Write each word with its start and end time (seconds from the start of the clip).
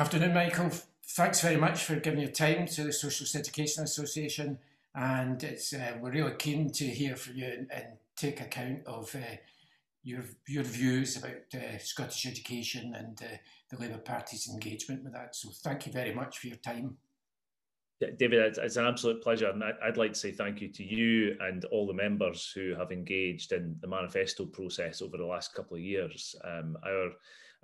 Afternoon, 0.00 0.32
Michael. 0.32 0.70
Thanks 1.08 1.40
very 1.40 1.56
much 1.56 1.82
for 1.82 1.96
giving 1.96 2.20
your 2.20 2.30
time 2.30 2.68
to 2.68 2.84
the 2.84 2.92
Socialist 2.92 3.34
Education 3.34 3.82
Association, 3.82 4.58
and 4.94 5.42
it's 5.42 5.72
uh, 5.72 5.94
we're 6.00 6.12
really 6.12 6.36
keen 6.38 6.70
to 6.74 6.84
hear 6.84 7.16
from 7.16 7.34
you 7.34 7.46
and, 7.46 7.68
and 7.72 7.86
take 8.14 8.40
account 8.40 8.86
of 8.86 9.12
uh, 9.16 9.36
your 10.04 10.22
your 10.46 10.62
views 10.62 11.16
about 11.16 11.52
uh, 11.52 11.78
Scottish 11.78 12.26
education 12.26 12.94
and 12.94 13.20
uh, 13.20 13.38
the 13.70 13.82
Labour 13.82 13.98
Party's 13.98 14.48
engagement 14.48 15.02
with 15.02 15.14
that. 15.14 15.34
So, 15.34 15.48
thank 15.64 15.84
you 15.84 15.92
very 15.92 16.14
much 16.14 16.38
for 16.38 16.46
your 16.46 16.58
time. 16.58 16.96
David, 18.00 18.56
it's 18.56 18.76
an 18.76 18.86
absolute 18.86 19.20
pleasure. 19.20 19.50
And 19.50 19.64
I'd 19.64 19.96
like 19.96 20.12
to 20.12 20.18
say 20.20 20.30
thank 20.30 20.60
you 20.60 20.68
to 20.74 20.84
you 20.84 21.36
and 21.40 21.64
all 21.64 21.88
the 21.88 21.92
members 21.92 22.52
who 22.54 22.76
have 22.76 22.92
engaged 22.92 23.50
in 23.50 23.74
the 23.80 23.88
manifesto 23.88 24.46
process 24.46 25.02
over 25.02 25.16
the 25.16 25.26
last 25.26 25.52
couple 25.54 25.76
of 25.76 25.82
years. 25.82 26.36
Um, 26.44 26.76
our 26.86 27.10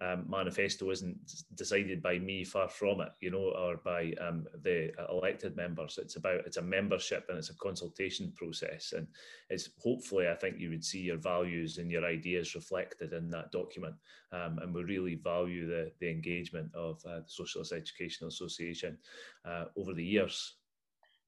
um, 0.00 0.26
manifesto 0.28 0.90
isn't 0.90 1.16
decided 1.54 2.02
by 2.02 2.18
me, 2.18 2.44
far 2.44 2.68
from 2.68 3.00
it, 3.00 3.10
you 3.20 3.30
know, 3.30 3.54
or 3.56 3.76
by 3.84 4.12
um, 4.20 4.44
the 4.62 4.90
elected 5.08 5.56
members. 5.56 5.98
It's 6.02 6.16
about 6.16 6.40
it's 6.46 6.56
a 6.56 6.62
membership 6.62 7.26
and 7.28 7.38
it's 7.38 7.50
a 7.50 7.56
consultation 7.56 8.32
process, 8.34 8.92
and 8.92 9.06
it's 9.50 9.70
hopefully 9.78 10.28
I 10.28 10.34
think 10.34 10.58
you 10.58 10.70
would 10.70 10.84
see 10.84 11.00
your 11.00 11.18
values 11.18 11.78
and 11.78 11.90
your 11.90 12.04
ideas 12.04 12.56
reflected 12.56 13.12
in 13.12 13.30
that 13.30 13.52
document, 13.52 13.94
um, 14.32 14.58
and 14.62 14.74
we 14.74 14.82
really 14.82 15.14
value 15.14 15.68
the 15.68 15.92
the 16.00 16.10
engagement 16.10 16.74
of 16.74 17.00
uh, 17.06 17.20
the 17.20 17.28
Socialist 17.28 17.72
Educational 17.72 18.28
Association 18.28 18.98
uh, 19.44 19.66
over 19.76 19.94
the 19.94 20.04
years. 20.04 20.56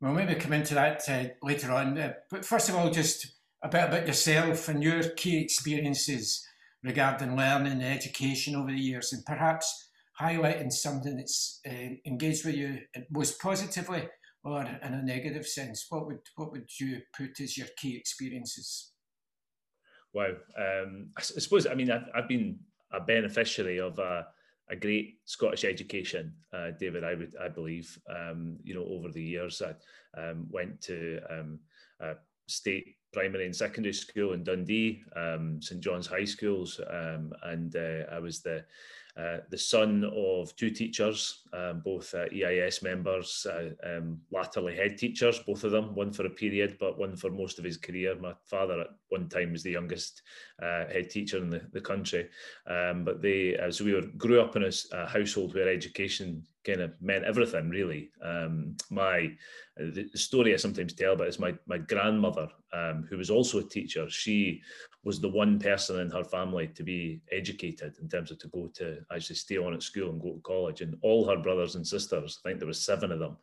We'll 0.01 0.13
maybe 0.13 0.35
come 0.35 0.53
into 0.53 0.75
that 0.75 1.09
uh, 1.09 1.25
later 1.41 1.73
on, 1.73 1.97
uh, 1.97 2.15
but 2.31 2.45
first 2.45 2.69
of 2.69 2.75
all, 2.75 2.91
just 2.91 3.29
a 3.63 3.69
bit 3.69 3.85
about 3.85 4.07
yourself 4.07 4.69
and 4.69 4.83
your 4.83 5.03
key 5.11 5.39
experiences 5.39 6.47
regarding 6.83 7.37
learning 7.37 7.73
and 7.73 7.85
education 7.85 8.55
over 8.55 8.71
the 8.71 8.79
years, 8.79 9.13
and 9.13 9.25
perhaps 9.25 9.91
highlighting 10.21 10.73
something 10.73 11.17
that's 11.17 11.61
uh, 11.69 11.95
engaged 12.07 12.45
with 12.45 12.55
you 12.55 12.79
most 13.11 13.41
positively 13.41 14.09
or 14.45 14.63
in 14.63 14.95
a 14.95 15.03
negative 15.03 15.47
sense. 15.47 15.87
What 15.89 16.07
would 16.07 16.21
what 16.37 16.53
would 16.53 16.69
you 16.81 17.01
put 17.17 17.41
as 17.41 17.59
your 17.59 17.69
key 17.77 17.97
experiences? 17.97 18.93
Wow, 20.15 20.35
um, 20.59 21.11
I, 21.17 21.21
I, 21.21 21.23
suppose 21.23 21.67
I 21.67 21.75
mean 21.75 21.91
I've, 21.91 22.09
I've, 22.15 22.29
been 22.29 22.59
a 22.93 23.01
beneficiary 23.01 23.81
of 23.81 23.99
a, 23.99 24.27
a 24.71 24.77
great 24.77 25.19
Scottish 25.27 25.65
education, 25.65 26.33
uh, 26.55 26.71
David. 26.79 27.05
I 27.05 27.15
would 27.15 27.35
I 27.43 27.49
believe 27.49 27.99
um, 28.09 28.59
you 28.63 28.75
know 28.75 28.87
over 28.89 29.11
the 29.11 29.23
years 29.23 29.61
I 29.61 29.75
um, 30.19 30.47
went 30.51 30.81
to 30.83 31.21
um, 31.29 31.59
state 32.47 32.97
primary 33.17 33.47
and 33.47 33.57
secondary 33.57 33.95
school 33.95 34.35
in 34.35 34.45
Dundee, 34.45 35.03
um, 35.17 35.59
St 35.63 35.81
John's 35.81 36.07
High 36.07 36.27
Schools, 36.27 36.79
um, 36.91 37.33
and 37.45 37.75
uh, 37.75 38.05
I 38.13 38.19
was 38.19 38.41
the 38.41 38.63
uh, 39.17 39.39
the 39.49 39.57
son 39.57 40.05
of 40.15 40.55
two 40.57 40.69
teachers, 40.69 41.43
um, 41.55 41.81
both 41.83 42.15
uh, 42.15 42.27
EIS 42.35 42.83
members, 42.83 43.47
uh, 43.49 43.71
um, 43.83 44.21
latterly 44.31 44.77
head 44.77 44.99
teachers, 44.99 45.39
both 45.39 45.65
of 45.65 45.71
them, 45.71 45.95
one 45.95 46.13
for 46.13 46.27
a 46.27 46.31
period, 46.31 46.77
but 46.79 46.99
one 46.99 47.17
for 47.17 47.31
most 47.31 47.59
of 47.59 47.65
his 47.65 47.79
career. 47.79 48.15
My 48.17 48.35
father 48.45 48.83
at 48.83 48.89
one 49.09 49.31
time 49.31 49.53
was 49.53 49.63
the 49.63 49.71
youngest 49.71 50.21
uh, 50.63 50.85
head 50.87 51.09
teacher 51.09 51.39
in 51.39 51.49
the, 51.49 51.63
the 51.73 51.81
country. 51.81 52.29
Um, 52.67 53.05
but 53.05 53.23
they, 53.23 53.57
so 53.71 53.87
we 53.87 53.95
were, 53.95 54.03
grew 54.19 54.39
up 54.39 54.55
in 54.55 54.65
a, 54.65 54.73
a, 54.93 55.07
household 55.07 55.55
where 55.55 55.69
education 55.69 56.45
kind 56.67 56.83
of 56.83 56.93
meant 57.01 57.25
everything, 57.25 57.71
really. 57.71 58.11
Um, 58.23 58.77
my, 58.91 59.31
the 59.79 60.11
story 60.15 60.53
I 60.53 60.57
sometimes 60.57 60.93
tell 60.93 61.15
about 61.15 61.29
is 61.29 61.39
my, 61.39 61.55
my 61.67 61.79
grandmother, 61.79 62.49
um, 62.75 63.07
who 63.09 63.17
was 63.17 63.31
also 63.31 63.61
a 63.61 63.69
teacher, 63.69 64.11
she 64.11 64.61
was 65.07 65.21
the 65.21 65.29
one 65.29 65.57
person 65.61 66.01
in 66.01 66.11
her 66.11 66.25
family 66.25 66.67
to 66.67 66.83
be 66.83 67.21
educated 67.31 67.95
in 68.03 68.09
terms 68.09 68.33
of 68.33 68.41
to 68.41 68.49
go 68.49 68.69
to 68.75 68.99
actually 69.15 69.37
stay 69.37 69.57
on 69.57 69.73
at 69.73 69.81
school 69.81 70.11
and 70.11 70.21
go 70.21 70.33
to 70.33 70.41
college. 70.41 70.81
And 70.81 70.97
all 71.01 71.25
her 71.29 71.37
brothers 71.37 71.77
and 71.77 71.87
sisters, 71.87 72.41
I 72.45 72.49
think 72.49 72.59
there 72.59 72.67
was 72.67 72.85
seven 72.85 73.13
of 73.13 73.21
them, 73.21 73.37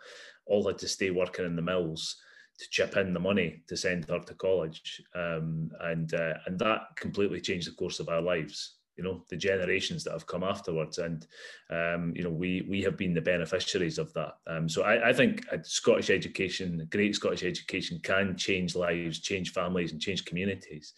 all 0.46 0.68
had 0.68 0.78
to 0.80 0.90
stay 0.90 1.10
working 1.10 1.46
in 1.46 1.56
the 1.56 1.62
mills 1.62 2.18
to 2.60 2.70
chip 2.70 2.98
in 2.98 3.14
the 3.14 3.20
money 3.22 3.64
to 3.70 3.78
send 3.78 4.10
her 4.10 4.20
to 4.20 4.34
college. 4.34 5.02
Um, 5.16 5.72
and 5.80 6.14
uh, 6.14 6.34
and 6.48 6.60
that 6.60 6.82
completely 6.98 7.40
changed 7.40 7.70
the 7.70 7.76
course 7.76 8.02
of 8.02 8.10
our 8.10 8.22
lives 8.22 8.80
you 8.98 9.04
know 9.04 9.24
the 9.30 9.38
generations 9.38 10.04
that 10.04 10.12
have 10.12 10.28
come 10.28 10.44
afterwards. 10.44 10.98
And 10.98 11.26
um, 11.70 12.14
you 12.16 12.24
know 12.24 12.30
we 12.30 12.66
we 12.70 12.82
have 12.84 12.98
been 12.98 13.14
the 13.14 13.22
beneficiaries 13.22 13.98
of 13.98 14.14
that. 14.14 14.34
Um, 14.48 14.70
so 14.70 14.84
I, 14.84 15.10
I 15.10 15.14
think 15.14 15.46
Scottish 15.64 16.10
education 16.10 16.88
great 16.92 17.16
Scottish 17.16 17.44
education 17.44 18.00
can 18.04 18.36
change 18.38 18.76
lives 18.76 19.20
change 19.20 19.52
families 19.52 19.92
and 19.92 20.02
change 20.02 20.26
communities. 20.26 20.94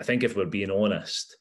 I 0.00 0.04
think 0.04 0.22
if 0.22 0.36
we're 0.36 0.46
being 0.46 0.70
honest 0.70 1.36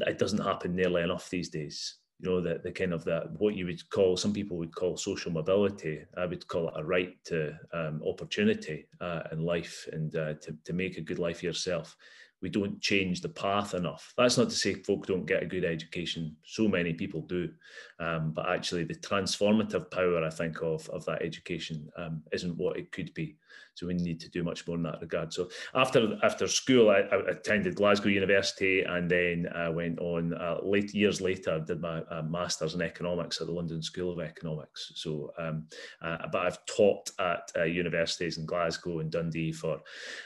it 0.00 0.18
doesn't 0.18 0.44
happen 0.44 0.74
nearly 0.74 1.02
enough 1.02 1.30
these 1.30 1.48
days. 1.48 1.96
You 2.20 2.30
know 2.30 2.40
the, 2.40 2.60
the 2.64 2.72
kind 2.72 2.94
of 2.94 3.04
that 3.04 3.30
what 3.38 3.54
you 3.54 3.66
would 3.66 3.88
call 3.90 4.16
some 4.16 4.32
people 4.32 4.56
would 4.56 4.74
call 4.74 4.96
social 4.96 5.30
mobility 5.30 6.02
i 6.16 6.24
would 6.24 6.48
call 6.48 6.68
it 6.68 6.74
a 6.78 6.82
right 6.82 7.14
to 7.24 7.52
um, 7.74 8.00
opportunity 8.08 8.86
uh, 9.02 9.24
in 9.32 9.44
life 9.44 9.86
and 9.92 10.16
uh, 10.16 10.32
to, 10.40 10.56
to 10.64 10.72
make 10.72 10.96
a 10.96 11.02
good 11.02 11.18
life 11.18 11.40
for 11.40 11.44
yourself 11.44 11.94
we 12.42 12.48
don't 12.48 12.80
change 12.80 13.20
the 13.20 13.28
path 13.28 13.74
enough. 13.74 14.12
That's 14.16 14.36
not 14.36 14.50
to 14.50 14.54
say 14.54 14.74
folk 14.74 15.06
don't 15.06 15.26
get 15.26 15.42
a 15.42 15.46
good 15.46 15.64
education. 15.64 16.36
So 16.44 16.68
many 16.68 16.92
people 16.92 17.22
do, 17.22 17.50
um, 17.98 18.32
but 18.32 18.48
actually 18.48 18.84
the 18.84 18.94
transformative 18.94 19.90
power 19.90 20.22
I 20.24 20.30
think 20.30 20.62
of 20.62 20.88
of 20.90 21.04
that 21.06 21.22
education 21.22 21.88
um, 21.96 22.22
isn't 22.32 22.56
what 22.56 22.76
it 22.76 22.92
could 22.92 23.12
be. 23.14 23.36
So 23.74 23.86
we 23.86 23.94
need 23.94 24.20
to 24.20 24.30
do 24.30 24.42
much 24.42 24.66
more 24.66 24.76
in 24.76 24.82
that 24.84 25.00
regard. 25.00 25.32
So 25.32 25.48
after 25.74 26.18
after 26.22 26.48
school, 26.48 26.90
I, 26.90 27.00
I 27.14 27.30
attended 27.30 27.76
Glasgow 27.76 28.08
University 28.08 28.82
and 28.82 29.10
then 29.10 29.46
I 29.54 29.68
went 29.68 29.98
on 29.98 30.32
uh, 30.32 30.58
late 30.62 30.94
years 30.94 31.20
later 31.20 31.60
did 31.60 31.80
my 31.80 32.00
uh, 32.10 32.22
masters 32.22 32.74
in 32.74 32.82
economics 32.82 33.40
at 33.40 33.46
the 33.46 33.52
London 33.52 33.82
School 33.82 34.12
of 34.12 34.20
Economics. 34.20 34.92
So, 34.94 35.32
um, 35.38 35.66
uh, 36.00 36.18
but 36.32 36.46
I've 36.46 36.64
taught 36.66 37.10
at 37.18 37.52
uh, 37.56 37.64
universities 37.64 38.38
in 38.38 38.46
Glasgow 38.46 39.00
and 39.00 39.10
Dundee 39.10 39.52
for 39.52 39.80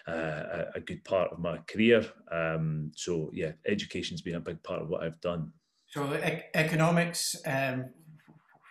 uh, 0.07 0.13
a, 0.13 0.67
a, 0.77 0.81
good 0.81 1.03
part 1.05 1.33
of 1.33 1.39
my 1.39 1.59
career. 1.67 2.05
Um, 2.31 2.93
so 2.95 3.31
yeah, 3.33 3.53
education's 3.67 4.23
been 4.23 4.37
a 4.37 4.41
big 4.41 4.63
part 4.63 4.83
of 4.83 4.89
what 4.89 5.03
I've 5.03 5.21
done. 5.21 5.53
So 5.89 6.15
e- 6.15 6.43
economics. 6.55 7.37
Um, 7.45 7.91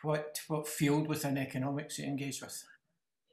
what 0.01 0.39
what 0.47 0.67
field 0.67 1.07
within 1.07 1.37
economics 1.37 1.99
you 1.99 2.05
engage 2.05 2.41
with? 2.41 2.63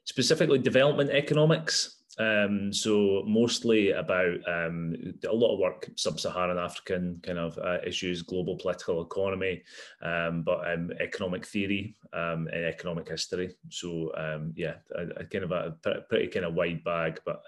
Specifically 0.07 0.57
development 0.57 1.09
economics. 1.09 2.01
Um, 2.19 2.73
so 2.73 3.23
mostly 3.27 3.91
about 3.91 4.37
um, 4.47 4.95
a 5.27 5.33
lot 5.33 5.53
of 5.53 5.59
work 5.59 5.89
sub-Saharan 5.95 6.57
African 6.57 7.19
kind 7.23 7.37
of 7.37 7.57
uh, 7.59 7.77
issues, 7.85 8.21
global 8.21 8.57
political 8.57 9.03
economy, 9.03 9.63
um, 10.01 10.41
but 10.43 10.71
um, 10.71 10.91
economic 10.99 11.45
theory 11.45 11.95
um, 12.13 12.47
and 12.51 12.65
economic 12.65 13.07
history. 13.07 13.55
So 13.69 14.11
um, 14.17 14.53
yeah, 14.55 14.75
a, 14.95 15.21
a, 15.21 15.25
kind 15.25 15.43
of 15.43 15.51
a 15.51 15.75
pretty 16.09 16.27
kind 16.27 16.45
of 16.45 16.55
wide 16.55 16.83
bag. 16.83 17.19
But 17.25 17.43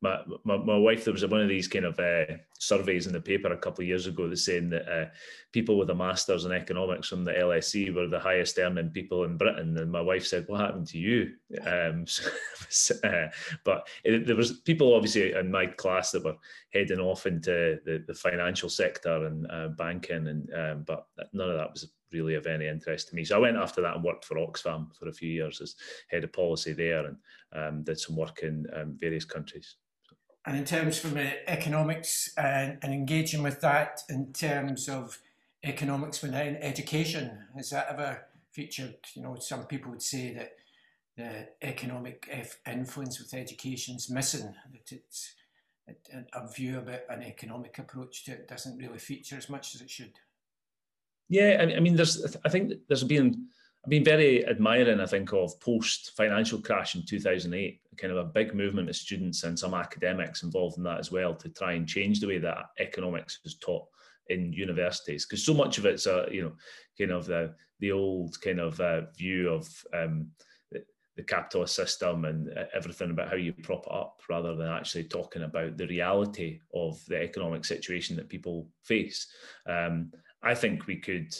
my, 0.00 0.20
my, 0.44 0.56
my 0.56 0.76
wife, 0.76 1.04
there 1.04 1.12
was 1.12 1.26
one 1.26 1.42
of 1.42 1.48
these 1.48 1.68
kind 1.68 1.84
of 1.84 1.98
uh, 1.98 2.36
surveys 2.58 3.06
in 3.06 3.12
the 3.12 3.20
paper 3.20 3.52
a 3.52 3.58
couple 3.58 3.82
of 3.82 3.88
years 3.88 4.06
ago 4.06 4.28
that 4.28 4.36
saying 4.36 4.70
that 4.70 4.88
uh, 4.88 5.06
people 5.52 5.78
with 5.78 5.90
a 5.90 5.94
master's 5.94 6.44
in 6.44 6.52
economics 6.52 7.08
from 7.08 7.24
the 7.24 7.32
LSE 7.32 7.94
were 7.94 8.06
the 8.06 8.20
highest 8.20 8.58
earning 8.58 8.90
people 8.90 9.24
in 9.24 9.36
Britain. 9.36 9.76
And 9.76 9.90
my 9.90 10.00
wife 10.00 10.26
said, 10.26 10.44
"What 10.46 10.60
happened 10.60 10.86
to 10.88 10.98
you?" 10.98 11.32
So, 12.68 12.94
uh, 13.04 13.28
but 13.64 13.88
it, 14.04 14.26
there 14.26 14.36
was 14.36 14.60
people 14.60 14.94
obviously 14.94 15.32
in 15.32 15.50
my 15.50 15.66
class 15.66 16.10
that 16.12 16.24
were 16.24 16.36
heading 16.72 17.00
off 17.00 17.26
into 17.26 17.78
the, 17.84 18.04
the 18.06 18.14
financial 18.14 18.68
sector 18.68 19.26
and 19.26 19.46
uh, 19.50 19.68
banking, 19.68 20.26
and 20.28 20.52
um, 20.54 20.84
but 20.86 21.06
none 21.32 21.50
of 21.50 21.56
that 21.56 21.72
was 21.72 21.90
really 22.12 22.34
of 22.34 22.46
any 22.46 22.66
interest 22.66 23.08
to 23.08 23.14
me. 23.14 23.24
So 23.24 23.36
I 23.36 23.40
went 23.40 23.56
after 23.56 23.80
that 23.82 23.96
and 23.96 24.04
worked 24.04 24.24
for 24.24 24.36
Oxfam 24.36 24.94
for 24.96 25.08
a 25.08 25.12
few 25.12 25.30
years 25.30 25.60
as 25.60 25.74
head 26.08 26.24
of 26.24 26.32
policy 26.32 26.72
there, 26.72 27.06
and 27.06 27.16
um, 27.52 27.82
did 27.82 27.98
some 27.98 28.16
work 28.16 28.40
in 28.42 28.66
um, 28.74 28.96
various 28.98 29.24
countries. 29.24 29.76
And 30.46 30.56
in 30.56 30.64
terms 30.64 30.98
from 30.98 31.16
economics 31.18 32.32
and, 32.38 32.78
and 32.80 32.94
engaging 32.94 33.42
with 33.42 33.60
that 33.62 34.02
in 34.08 34.32
terms 34.32 34.88
of 34.88 35.18
economics 35.64 36.22
within 36.22 36.56
education, 36.58 37.46
has 37.56 37.70
that 37.70 37.88
ever 37.90 38.26
featured? 38.52 38.94
You 39.14 39.22
know, 39.22 39.36
some 39.40 39.66
people 39.66 39.90
would 39.90 40.02
say 40.02 40.32
that 40.34 40.52
the 41.16 41.48
economic 41.62 42.28
influence 42.66 43.18
with 43.18 43.34
education 43.34 43.96
is 43.96 44.10
missing, 44.10 44.54
that 44.72 44.92
it's 44.92 45.34
a 46.32 46.52
view 46.52 46.78
about 46.78 47.00
an 47.08 47.22
economic 47.22 47.78
approach 47.78 48.24
to 48.24 48.32
it 48.32 48.48
doesn't 48.48 48.76
really 48.76 48.98
feature 48.98 49.36
as 49.36 49.48
much 49.48 49.74
as 49.74 49.80
it 49.80 49.90
should. 49.90 50.12
Yeah, 51.28 51.64
I 51.76 51.80
mean, 51.80 51.96
there's. 51.96 52.36
I 52.44 52.48
think 52.48 52.72
there's 52.88 53.04
been. 53.04 53.48
I've 53.84 53.90
been 53.90 54.04
very 54.04 54.44
admiring, 54.46 55.00
I 55.00 55.06
think, 55.06 55.32
of 55.32 55.58
post 55.60 56.12
financial 56.16 56.60
crash 56.60 56.96
in 56.96 57.04
2008, 57.06 57.80
kind 57.96 58.12
of 58.12 58.18
a 58.18 58.28
big 58.28 58.52
movement 58.52 58.88
of 58.88 58.96
students 58.96 59.44
and 59.44 59.56
some 59.56 59.74
academics 59.74 60.42
involved 60.42 60.76
in 60.76 60.82
that 60.84 60.98
as 60.98 61.12
well 61.12 61.36
to 61.36 61.48
try 61.50 61.74
and 61.74 61.86
change 61.86 62.18
the 62.18 62.26
way 62.26 62.38
that 62.38 62.70
economics 62.80 63.38
is 63.44 63.54
taught 63.54 63.86
in 64.28 64.52
universities. 64.52 65.24
Because 65.24 65.44
so 65.44 65.54
much 65.54 65.78
of 65.78 65.86
it's 65.86 66.06
a, 66.06 66.26
you 66.32 66.42
know, 66.42 66.52
kind 66.98 67.12
of 67.12 67.26
the, 67.26 67.54
the 67.78 67.92
old 67.92 68.40
kind 68.40 68.58
of 68.58 68.80
uh, 68.80 69.02
view 69.16 69.50
of 69.50 69.68
um, 69.94 70.32
the, 71.16 71.22
capitalist 71.22 71.74
system 71.74 72.24
and 72.24 72.50
uh, 72.56 72.64
everything 72.74 73.10
about 73.10 73.28
how 73.28 73.36
you 73.36 73.52
prop 73.52 73.86
it 73.86 73.92
up 73.92 74.20
rather 74.28 74.54
than 74.54 74.68
actually 74.68 75.04
talking 75.04 75.42
about 75.42 75.76
the 75.76 75.86
reality 75.86 76.60
of 76.74 77.04
the 77.06 77.20
economic 77.20 77.64
situation 77.64 78.16
that 78.16 78.28
people 78.28 78.68
face. 78.84 79.26
Um, 79.66 80.12
I 80.42 80.54
think 80.54 80.86
we 80.86 80.96
could 80.96 81.34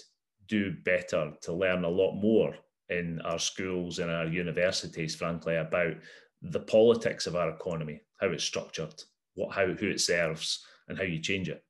do 0.49 0.75
better 0.85 1.33
to 1.43 1.53
learn 1.53 1.85
a 1.85 1.89
lot 1.89 2.15
more 2.15 2.55
in 2.89 3.21
our 3.23 3.39
schools 3.39 3.99
and 3.99 4.11
our 4.11 4.27
universities, 4.27 5.15
frankly, 5.15 5.57
about 5.57 5.95
the 6.43 6.61
politics 6.61 7.27
of 7.27 7.37
our 7.37 7.51
economy, 7.51 8.01
how 8.21 8.29
it's 8.29 8.45
structured, 8.45 9.03
what 9.35 9.55
how 9.55 9.67
who 9.67 9.89
it 9.89 10.01
serves, 10.01 10.65
and 10.89 10.97
how 10.99 11.05
you 11.05 11.19
change 11.19 11.49
it. 11.49 11.63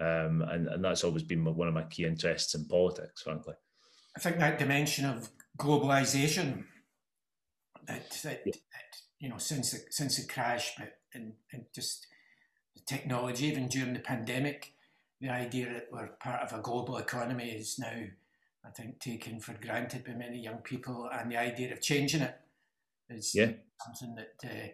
Um, 0.00 0.42
and, 0.48 0.66
and 0.68 0.84
that's 0.84 1.04
always 1.04 1.22
been 1.22 1.44
one 1.44 1.68
of 1.68 1.74
my 1.74 1.84
key 1.84 2.04
interests 2.04 2.54
in 2.54 2.66
politics, 2.66 3.22
frankly. 3.22 3.54
I 4.16 4.20
think 4.20 4.38
that 4.38 4.58
dimension 4.58 5.04
of 5.04 5.28
globalization 5.58 6.64
that, 7.86 8.10
that, 8.22 8.42
yeah. 8.44 8.52
that 8.52 8.98
you 9.18 9.28
know 9.28 9.38
since 9.38 9.72
the, 9.72 9.78
since 9.90 10.16
the 10.16 10.32
crash, 10.32 10.74
but 10.78 10.98
and, 11.14 11.32
and 11.52 11.64
just 11.74 12.06
the 12.74 12.82
technology, 12.86 13.46
even 13.46 13.68
during 13.68 13.94
the 13.94 14.00
pandemic, 14.00 14.72
the 15.20 15.30
idea 15.30 15.72
that 15.72 15.88
we're 15.92 16.08
part 16.20 16.42
of 16.42 16.58
a 16.58 16.62
global 16.62 16.96
economy 16.96 17.50
is 17.50 17.78
now, 17.78 18.04
I 18.64 18.70
think, 18.70 19.00
taken 19.00 19.40
for 19.40 19.54
granted 19.54 20.04
by 20.04 20.12
many 20.12 20.38
young 20.38 20.58
people, 20.58 21.08
and 21.12 21.30
the 21.30 21.36
idea 21.36 21.72
of 21.72 21.80
changing 21.80 22.22
it 22.22 22.36
is 23.08 23.34
yeah. 23.34 23.52
something 23.84 24.16
that 24.16 24.34
uh, 24.44 24.68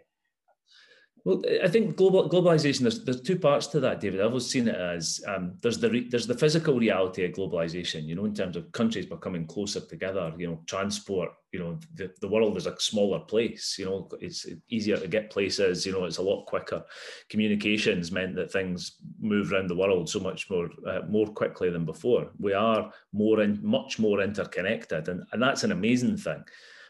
well, 1.25 1.43
I 1.63 1.69
think 1.69 1.97
global 1.97 2.29
globalization. 2.29 2.81
There's 2.81 3.05
there's 3.05 3.21
two 3.21 3.39
parts 3.39 3.67
to 3.69 3.81
that, 3.81 4.01
David. 4.01 4.21
I've 4.21 4.29
always 4.29 4.47
seen 4.47 4.69
it 4.69 4.75
as 4.75 5.23
um, 5.27 5.55
there's 5.63 5.79
the 5.79 5.91
re, 5.91 6.09
there's 6.09 6.27
the 6.27 6.37
physical 6.37 6.79
reality 6.79 7.25
of 7.25 7.33
globalization. 7.33 8.05
You 8.05 8.15
know, 8.15 8.25
in 8.25 8.35
terms 8.35 8.57
of 8.57 8.73
countries 8.73 9.07
becoming 9.07 9.47
closer 9.47 9.81
together. 9.81 10.33
You 10.39 10.49
know, 10.49 10.61
transport. 10.67 11.31
You 11.53 11.59
know, 11.59 11.79
the, 11.95 12.11
the 12.21 12.29
world 12.29 12.57
is 12.57 12.67
a 12.67 12.79
smaller 12.81 13.19
place. 13.19 13.77
You 13.79 13.85
know, 13.87 14.09
it's 14.21 14.47
easier 14.71 14.97
to 14.97 15.09
get 15.09 15.31
places. 15.31 15.85
You 15.85 15.93
know, 15.93 16.05
it's 16.05 16.19
a 16.19 16.23
lot 16.23 16.47
quicker. 16.47 16.85
Communications 17.29 18.13
meant 18.13 18.37
that 18.37 18.53
things 18.53 18.97
move 19.21 19.53
around 19.53 19.69
the 19.69 19.77
world 19.77 20.09
so 20.09 20.21
much 20.21 20.49
more 20.49 20.71
uh, 20.87 21.01
more 21.09 21.27
quickly 21.27 21.69
than 21.71 21.85
before. 21.85 22.31
We 22.39 22.55
are 22.55 22.93
more 23.13 23.41
and 23.41 23.63
much 23.63 23.99
more 23.99 24.23
interconnected, 24.23 25.09
and 25.09 25.25
and 25.33 25.43
that's 25.43 25.65
an 25.65 25.73
amazing 25.73 26.17
thing. 26.17 26.45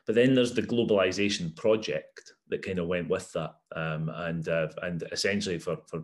But 0.06 0.15
then 0.15 0.35
there's 0.35 0.55
the 0.55 0.62
globalization 0.62 1.55
project 1.56 2.32
that 2.50 2.64
kind 2.64 2.79
of 2.79 2.87
went 2.87 3.08
with 3.08 3.32
that, 3.32 3.55
um, 3.75 4.11
and 4.14 4.49
uh, 4.49 4.69
and 4.82 5.05
essentially 5.12 5.58
for 5.58 5.79
for 5.87 6.02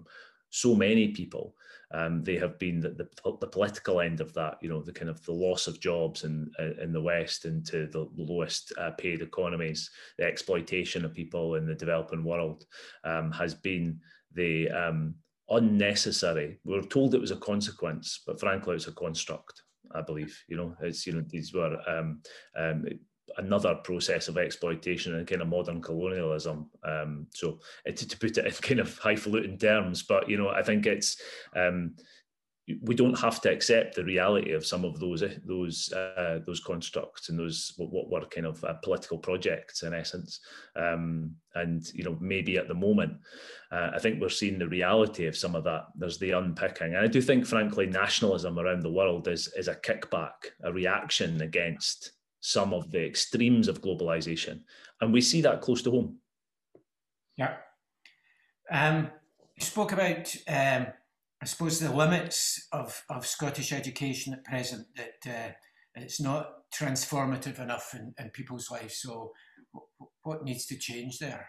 so 0.51 0.75
many 0.75 1.09
people, 1.09 1.55
um, 1.93 2.23
they 2.23 2.37
have 2.37 2.59
been 2.59 2.81
the, 2.81 2.91
the, 2.91 3.09
the, 3.41 3.47
political 3.47 4.01
end 4.01 4.21
of 4.21 4.33
that. 4.35 4.59
You 4.63 4.69
know, 4.69 4.81
the 4.81 4.93
kind 4.93 5.11
of 5.11 5.23
the 5.25 5.33
loss 5.33 5.67
of 5.67 5.81
jobs 5.81 6.25
in 6.25 6.51
in 6.81 6.93
the 6.93 7.01
West 7.01 7.45
into 7.45 7.87
the 7.87 8.09
lowest 8.17 8.73
uh, 8.79 8.91
paid 8.93 9.23
economies, 9.23 9.91
the 10.19 10.25
exploitation 10.25 11.05
of 11.05 11.15
people 11.15 11.57
in 11.57 11.67
the 11.67 11.75
developing 11.75 12.25
world 12.25 12.65
um, 13.05 13.31
has 13.33 13.55
been 13.55 14.01
the 14.35 14.71
um, 14.71 15.15
unnecessary. 15.49 16.59
We 16.65 16.79
are 16.79 16.83
told 16.83 17.15
it 17.15 17.21
was 17.21 17.31
a 17.31 17.37
consequence, 17.37 18.21
but 18.27 18.41
frankly, 18.41 18.77
it's 18.77 18.89
a 18.89 18.93
construct. 18.93 19.63
I 19.93 20.03
believe, 20.03 20.37
you 20.49 20.57
know, 20.57 20.77
it's 20.81 21.07
you 21.07 21.13
know 21.13 21.25
these 21.29 21.53
were 21.53 21.79
um, 21.89 22.21
um, 22.57 22.87
another 23.39 23.75
process 23.77 24.29
of 24.29 24.39
exploitation 24.39 25.15
and 25.15 25.27
kind 25.27 25.43
of 25.43 25.49
modern 25.49 25.83
colonialism. 25.83 26.71
Um, 26.85 27.27
so 27.35 27.61
uh, 27.89 27.93
to, 27.93 28.09
to, 28.09 28.19
put 28.19 28.39
it 28.39 28.47
in 28.47 28.53
kind 28.63 28.81
of 28.81 28.99
highfalutin 28.99 29.59
terms, 29.59 30.03
but 30.03 30.29
you 30.29 30.37
know, 30.37 30.49
I 30.49 30.63
think 30.63 30.87
it's 30.87 31.21
um, 31.55 31.95
we 32.83 32.97
don't 32.97 33.19
have 33.21 33.41
to 33.41 33.51
accept 33.51 33.95
the 33.95 34.05
reality 34.05 34.51
of 34.51 34.67
some 34.67 34.85
of 34.85 34.99
those 34.99 35.23
eh, 35.23 35.35
those 35.45 35.93
uh, 35.93 36.41
those 36.45 36.59
constructs 36.59 37.29
and 37.29 37.39
those 37.39 37.73
what, 37.77 37.93
what 37.93 38.11
were 38.11 38.29
kind 38.29 38.47
of 38.47 38.63
uh, 38.65 38.75
political 38.83 39.19
projects 39.19 39.85
in 39.85 39.95
essence. 39.95 40.41
Um, 40.75 41.37
and 41.55 41.87
you 41.95 42.03
know, 42.03 42.17
maybe 42.21 42.59
at 42.59 42.67
the 42.67 42.75
moment, 42.75 43.19
uh, 43.71 43.91
I 43.95 44.01
think 44.01 44.21
we're 44.21 44.29
seeing 44.31 44.59
the 44.59 44.69
reality 44.69 45.27
of 45.27 45.37
some 45.37 45.55
of 45.55 45.63
that. 45.65 45.85
There's 45.95 46.19
the 46.19 46.33
unpicking, 46.33 46.95
and 46.95 47.05
I 47.05 47.07
do 47.07 47.23
think, 47.23 47.47
frankly, 47.47 47.87
nationalism 47.87 48.59
around 48.59 48.83
the 48.83 48.93
world 48.93 49.29
is 49.29 49.47
is 49.57 49.69
a 49.69 49.77
kickback, 49.77 50.51
a 50.65 50.73
reaction 50.73 51.43
against 51.43 52.16
some 52.47 52.73
of 52.73 52.93
the 52.93 53.05
extremes 53.05 53.67
of 53.67 53.83
globalization. 53.83 54.61
And 55.01 55.13
we 55.13 55.21
see 55.21 55.41
that 55.41 55.61
close 55.61 55.83
to 55.83 55.91
home. 55.91 56.19
Yeah. 57.37 57.57
Um, 58.71 59.11
you 59.57 59.67
spoke 59.67 59.91
about, 59.91 60.33
um, 60.47 60.87
I 61.43 61.45
suppose, 61.45 61.81
the 61.81 61.93
limits 61.93 62.69
of, 62.71 63.03
of 63.11 63.27
Scottish 63.27 63.73
education 63.73 64.33
at 64.33 64.45
present, 64.45 64.87
that 64.95 65.29
uh, 65.29 65.53
it's 65.97 66.21
not 66.21 66.71
transformative 66.73 67.59
enough 67.59 67.95
in, 67.95 68.15
in 68.17 68.31
people's 68.31 68.71
lives. 68.71 69.01
So, 69.03 69.33
what 70.23 70.45
needs 70.45 70.67
to 70.67 70.79
change 70.79 71.19
there? 71.19 71.49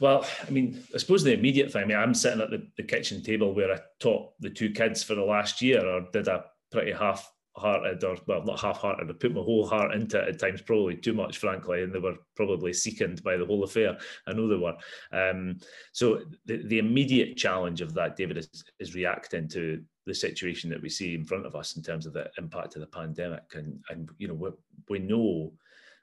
Well, 0.00 0.26
I 0.44 0.50
mean, 0.50 0.82
I 0.92 0.98
suppose 0.98 1.22
the 1.22 1.32
immediate 1.32 1.72
thing, 1.72 1.84
I 1.84 1.86
mean, 1.86 1.96
I'm 1.96 2.14
sitting 2.14 2.40
at 2.40 2.50
the, 2.50 2.66
the 2.76 2.82
kitchen 2.82 3.22
table 3.22 3.54
where 3.54 3.72
I 3.72 3.78
taught 4.00 4.32
the 4.40 4.50
two 4.50 4.70
kids 4.70 5.04
for 5.04 5.14
the 5.14 5.22
last 5.22 5.62
year 5.62 5.86
or 5.86 6.08
did 6.12 6.26
a 6.26 6.44
pretty 6.72 6.92
half 6.92 7.30
hearted 7.56 8.02
or 8.04 8.16
well 8.26 8.44
not 8.44 8.60
half-hearted 8.60 9.08
i 9.08 9.12
put 9.14 9.34
my 9.34 9.40
whole 9.40 9.66
heart 9.66 9.94
into 9.94 10.18
it 10.18 10.28
at 10.28 10.38
times 10.38 10.60
probably 10.60 10.96
too 10.96 11.14
much 11.14 11.38
frankly 11.38 11.82
and 11.82 11.92
they 11.94 11.98
were 11.98 12.16
probably 12.34 12.72
sickened 12.72 13.22
by 13.22 13.36
the 13.36 13.46
whole 13.46 13.64
affair. 13.64 13.96
I 14.26 14.32
know 14.32 14.46
they 14.46 14.56
were. 14.56 14.76
Um, 15.12 15.58
so 15.92 16.20
the, 16.44 16.58
the 16.66 16.78
immediate 16.78 17.36
challenge 17.36 17.80
of 17.80 17.94
that 17.94 18.16
david 18.16 18.38
is, 18.38 18.64
is 18.78 18.94
reacting 18.94 19.48
to 19.48 19.82
the 20.06 20.14
situation 20.14 20.70
that 20.70 20.80
we 20.80 20.88
see 20.88 21.14
in 21.14 21.24
front 21.24 21.46
of 21.46 21.56
us 21.56 21.76
in 21.76 21.82
terms 21.82 22.06
of 22.06 22.12
the 22.12 22.30
impact 22.38 22.76
of 22.76 22.80
the 22.80 22.86
pandemic. 22.86 23.42
And 23.54 23.80
and 23.90 24.10
you 24.18 24.28
know 24.28 24.34
we, 24.34 24.50
we 24.88 24.98
know 24.98 25.52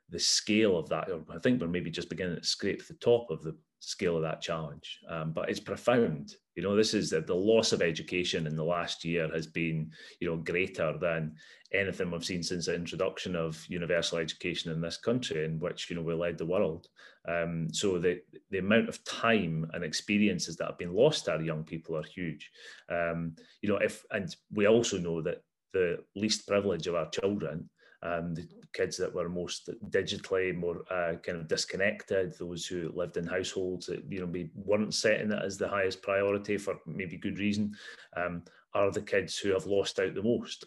the 0.10 0.20
scale 0.20 0.78
of 0.78 0.90
that. 0.90 1.10
I 1.34 1.40
think 1.40 1.62
we're 1.62 1.68
maybe 1.68 1.90
just 1.90 2.10
beginning 2.10 2.36
to 2.36 2.44
scrape 2.44 2.86
the 2.88 2.96
top 2.96 3.30
of 3.30 3.42
the 3.44 3.56
scale 3.86 4.16
of 4.16 4.22
that 4.24 4.42
challenge. 4.42 5.00
Um, 5.10 5.34
but 5.34 5.50
it's 5.50 5.60
profound. 5.60 6.36
You 6.56 6.64
know, 6.64 6.76
this 6.76 6.94
is 6.94 7.10
that 7.10 7.28
the 7.28 7.36
loss 7.36 7.74
of 7.74 7.82
education 7.82 8.48
in 8.48 8.56
the 8.56 8.64
last 8.64 9.04
year 9.04 9.30
has 9.34 9.46
been, 9.46 9.92
you 10.22 10.30
know, 10.30 10.38
greater 10.38 10.98
than 10.98 11.36
anything 11.74 12.10
we've 12.10 12.24
seen 12.24 12.44
since 12.44 12.68
the 12.68 12.76
introduction 12.76 13.36
of 13.36 13.66
universal 13.68 14.20
education 14.20 14.72
in 14.72 14.80
this 14.80 14.98
country, 14.98 15.44
in 15.44 15.60
which 15.60 15.90
you 15.90 15.96
know 15.96 16.02
we 16.02 16.14
led 16.14 16.38
the 16.38 16.46
world. 16.46 16.88
Um, 17.28 17.74
so 17.74 18.00
the 18.00 18.22
the 18.52 18.60
amount 18.60 18.88
of 18.88 19.04
time 19.04 19.70
and 19.74 19.84
experiences 19.84 20.56
that 20.58 20.68
have 20.68 20.78
been 20.78 20.94
lost 20.94 21.26
to 21.26 21.34
our 21.34 21.42
young 21.42 21.64
people 21.64 21.98
are 21.98 22.04
huge. 22.04 22.50
Um, 22.90 23.36
you 23.62 23.68
know, 23.68 23.78
if 23.78 24.06
and 24.12 24.34
we 24.52 24.68
also 24.68 24.98
know 24.98 25.22
that 25.24 25.42
the 25.74 25.98
least 26.16 26.48
privilege 26.48 26.88
of 26.88 26.96
our 26.96 27.10
children 27.10 27.70
um, 28.04 28.36
the 28.36 28.48
kids 28.74 28.98
that 28.98 29.14
were 29.14 29.30
most 29.30 29.70
digitally 29.90 30.56
more 30.56 30.84
uh, 30.92 31.16
kind 31.24 31.38
of 31.38 31.48
disconnected, 31.48 32.34
those 32.38 32.66
who 32.66 32.92
lived 32.94 33.18
in 33.18 33.26
households 33.26 33.86
that 33.88 34.04
you 34.10 34.20
know 34.20 34.26
we 34.26 34.50
weren't 34.56 34.94
setting 34.94 35.32
it 35.32 35.44
as 35.44 35.58
the 35.58 35.68
highest 35.68 36.02
priority 36.02 36.58
for 36.58 36.76
maybe 36.86 37.18
good 37.18 37.40
reason, 37.40 37.76
um, 38.18 38.44
are 38.74 38.92
the 38.92 39.02
kids 39.02 39.38
who 39.38 39.52
have 39.52 39.66
lost 39.66 40.00
out 40.00 40.14
the 40.16 40.22
most, 40.22 40.66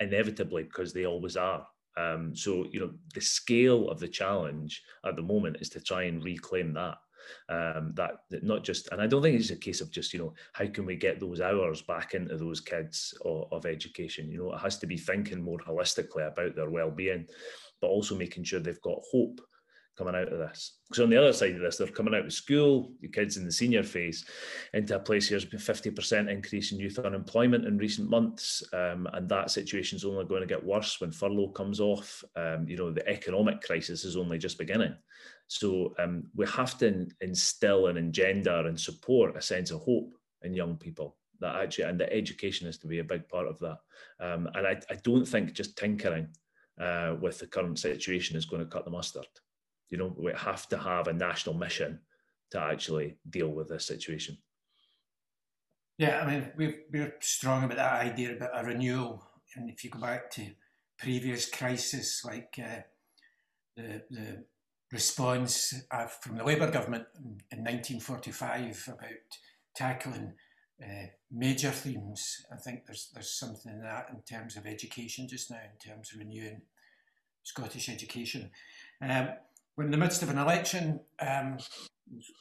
inevitably 0.00 0.64
because 0.64 0.92
they 0.92 1.06
always 1.06 1.36
are. 1.36 1.66
Um, 1.96 2.34
so 2.36 2.66
you 2.70 2.80
know 2.80 2.90
the 3.14 3.20
scale 3.20 3.88
of 3.88 3.98
the 4.00 4.08
challenge 4.08 4.82
at 5.06 5.16
the 5.16 5.22
moment 5.22 5.58
is 5.60 5.70
to 5.70 5.80
try 5.80 6.04
and 6.04 6.22
reclaim 6.22 6.74
that 6.74 6.96
um, 7.48 7.92
that, 7.94 8.12
that 8.30 8.44
not 8.44 8.64
just 8.64 8.88
and 8.92 9.00
i 9.00 9.06
don't 9.06 9.22
think 9.22 9.38
it's 9.38 9.50
a 9.50 9.56
case 9.56 9.80
of 9.80 9.90
just 9.90 10.12
you 10.12 10.18
know 10.18 10.34
how 10.52 10.66
can 10.66 10.86
we 10.86 10.96
get 10.96 11.20
those 11.20 11.40
hours 11.40 11.82
back 11.82 12.14
into 12.14 12.36
those 12.36 12.60
kids 12.60 13.14
of, 13.24 13.48
of 13.52 13.66
education 13.66 14.30
you 14.30 14.38
know 14.38 14.52
it 14.52 14.58
has 14.58 14.78
to 14.78 14.86
be 14.86 14.96
thinking 14.96 15.42
more 15.42 15.58
holistically 15.58 16.26
about 16.26 16.54
their 16.54 16.70
well-being 16.70 17.26
but 17.80 17.88
also 17.88 18.16
making 18.16 18.44
sure 18.44 18.60
they've 18.60 18.80
got 18.82 18.98
hope 19.12 19.40
coming 19.96 20.14
out 20.14 20.32
of 20.32 20.38
this. 20.38 20.78
Because 20.88 21.02
on 21.02 21.10
the 21.10 21.16
other 21.16 21.32
side 21.32 21.54
of 21.54 21.60
this, 21.60 21.76
they're 21.78 21.86
coming 21.88 22.14
out 22.14 22.26
of 22.26 22.32
school, 22.32 22.92
your 23.00 23.10
kids 23.10 23.36
in 23.36 23.44
the 23.44 23.52
senior 23.52 23.82
phase, 23.82 24.24
into 24.74 24.94
a 24.94 24.98
place 24.98 25.28
here's 25.28 25.44
been 25.44 25.58
50% 25.58 26.30
increase 26.30 26.72
in 26.72 26.78
youth 26.78 26.98
unemployment 26.98 27.64
in 27.64 27.78
recent 27.78 28.08
months. 28.08 28.62
Um, 28.72 29.08
and 29.14 29.28
that 29.28 29.50
situation 29.50 29.96
is 29.96 30.04
only 30.04 30.26
going 30.26 30.42
to 30.42 30.46
get 30.46 30.64
worse 30.64 31.00
when 31.00 31.12
furlough 31.12 31.48
comes 31.48 31.80
off. 31.80 32.22
Um, 32.36 32.68
you 32.68 32.76
know, 32.76 32.90
the 32.90 33.08
economic 33.08 33.62
crisis 33.62 34.04
is 34.04 34.16
only 34.16 34.38
just 34.38 34.58
beginning. 34.58 34.94
So 35.48 35.94
um, 35.98 36.24
we 36.34 36.46
have 36.46 36.76
to 36.78 37.06
instill 37.20 37.86
and 37.86 37.98
engender 37.98 38.66
and 38.66 38.78
support 38.78 39.36
a 39.36 39.42
sense 39.42 39.70
of 39.70 39.80
hope 39.80 40.14
in 40.42 40.54
young 40.54 40.76
people 40.76 41.16
that 41.40 41.56
actually, 41.56 41.84
and 41.84 42.00
the 42.00 42.12
education 42.12 42.66
is 42.66 42.78
to 42.78 42.86
be 42.86 42.98
a 42.98 43.04
big 43.04 43.28
part 43.28 43.46
of 43.46 43.58
that. 43.60 43.78
Um, 44.20 44.48
and 44.54 44.66
I, 44.66 44.80
I, 44.90 44.96
don't 45.02 45.26
think 45.26 45.52
just 45.52 45.76
tinkering 45.76 46.28
uh, 46.80 47.16
with 47.20 47.38
the 47.38 47.46
current 47.46 47.78
situation 47.78 48.36
is 48.36 48.46
going 48.46 48.62
to 48.62 48.68
cut 48.68 48.84
the 48.84 48.90
mustard. 48.90 49.26
You 49.90 49.98
know, 49.98 50.14
we 50.18 50.32
have 50.36 50.68
to 50.68 50.78
have 50.78 51.08
a 51.08 51.12
national 51.12 51.54
mission 51.54 52.00
to 52.50 52.60
actually 52.60 53.18
deal 53.28 53.48
with 53.48 53.68
this 53.68 53.86
situation. 53.86 54.38
Yeah, 55.98 56.20
I 56.20 56.30
mean, 56.30 56.52
we're, 56.56 56.74
we're 56.92 57.14
strong 57.20 57.64
about 57.64 57.76
that 57.76 58.06
idea 58.06 58.36
about 58.36 58.50
a 58.52 58.66
renewal. 58.66 59.22
And 59.54 59.70
if 59.70 59.84
you 59.84 59.90
go 59.90 60.00
back 60.00 60.30
to 60.32 60.46
previous 60.98 61.48
crises 61.48 62.22
like 62.24 62.58
uh, 62.58 62.80
the, 63.76 64.02
the 64.10 64.44
response 64.92 65.74
uh, 65.90 66.06
from 66.06 66.36
the 66.36 66.44
Labour 66.44 66.70
government 66.70 67.04
in 67.50 67.58
1945 67.58 68.84
about 68.88 69.10
tackling 69.74 70.34
uh, 70.82 71.06
major 71.30 71.70
themes. 71.70 72.44
I 72.52 72.56
think 72.56 72.86
there's 72.86 73.10
there's 73.12 73.38
something 73.38 73.72
in 73.72 73.82
that 73.82 74.08
in 74.10 74.22
terms 74.22 74.56
of 74.56 74.66
education 74.66 75.28
just 75.28 75.50
now, 75.50 75.56
in 75.56 75.90
terms 75.90 76.10
of 76.12 76.18
renewing 76.18 76.62
Scottish 77.42 77.88
education. 77.88 78.50
Um, 79.00 79.28
we're 79.76 79.84
in 79.84 79.90
the 79.90 79.96
midst 79.96 80.22
of 80.22 80.30
an 80.30 80.38
election. 80.38 81.00
Um, 81.20 81.58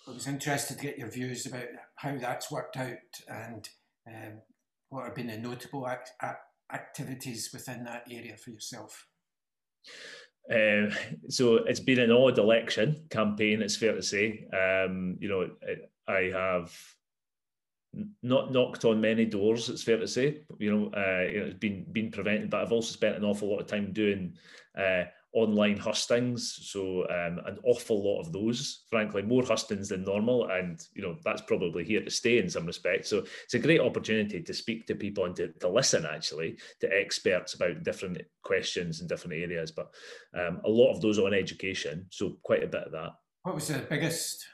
I 0.07 0.11
was 0.11 0.27
interested 0.27 0.77
to 0.77 0.83
get 0.83 0.97
your 0.97 1.09
views 1.09 1.45
about 1.45 1.67
how 1.95 2.17
that's 2.17 2.51
worked 2.51 2.77
out 2.77 2.97
and 3.27 3.67
um, 4.07 4.41
what 4.89 5.05
have 5.05 5.15
been 5.15 5.27
the 5.27 5.37
notable 5.37 5.87
activities 6.71 7.49
within 7.51 7.83
that 7.83 8.05
area 8.09 8.37
for 8.37 8.51
yourself? 8.51 9.07
Uh, 10.49 10.93
so 11.29 11.55
it's 11.55 11.79
been 11.79 11.99
an 11.99 12.11
odd 12.11 12.37
election 12.37 13.05
campaign. 13.09 13.61
It's 13.61 13.77
fair 13.77 13.93
to 13.93 14.03
say. 14.03 14.45
Um, 14.53 15.17
you 15.19 15.27
know, 15.27 15.49
I 16.07 16.31
have 16.33 16.77
not 18.21 18.51
knocked 18.51 18.85
on 18.85 19.01
many 19.01 19.25
doors. 19.25 19.69
It's 19.69 19.83
fair 19.83 19.97
to 19.97 20.07
say. 20.07 20.41
You 20.59 20.71
know, 20.71 20.85
uh, 20.87 21.27
you 21.31 21.39
know, 21.39 21.45
it's 21.47 21.59
been 21.59 21.85
been 21.91 22.11
prevented, 22.11 22.49
but 22.49 22.61
I've 22.61 22.71
also 22.71 22.91
spent 22.91 23.15
an 23.15 23.23
awful 23.23 23.49
lot 23.49 23.61
of 23.61 23.67
time 23.67 23.91
doing 23.91 24.35
uh, 24.77 25.05
online 25.35 25.77
hustings. 25.77 26.57
So 26.63 27.03
um, 27.09 27.39
an 27.45 27.59
awful 27.63 28.03
lot 28.03 28.21
of 28.21 28.31
those, 28.31 28.85
frankly, 28.89 29.21
more 29.21 29.43
hustings 29.43 29.89
than 29.89 30.03
normal, 30.03 30.47
and 30.49 30.81
you 30.93 31.03
know 31.03 31.17
that's 31.23 31.41
probably 31.41 31.83
here 31.83 32.03
to 32.03 32.09
stay 32.09 32.39
in 32.39 32.49
some 32.49 32.65
respects. 32.65 33.09
So 33.09 33.25
it's 33.43 33.53
a 33.53 33.59
great 33.59 33.81
opportunity 33.81 34.41
to 34.41 34.53
speak 34.53 34.87
to 34.87 34.95
people 34.95 35.25
and 35.25 35.35
to, 35.35 35.49
to 35.59 35.69
listen 35.69 36.05
actually 36.05 36.57
to 36.79 36.89
experts 36.91 37.53
about 37.53 37.83
different 37.83 38.21
questions 38.43 39.01
in 39.01 39.07
different 39.07 39.35
areas. 39.35 39.71
But 39.71 39.93
um, 40.33 40.61
a 40.65 40.69
lot 40.69 40.93
of 40.93 41.01
those 41.01 41.19
on 41.19 41.33
education, 41.33 42.07
so 42.09 42.37
quite 42.43 42.63
a 42.63 42.67
bit 42.67 42.85
of 42.85 42.91
that. 42.93 43.11
What 43.43 43.55
was 43.55 43.67
the 43.67 43.79
biggest 43.79 44.45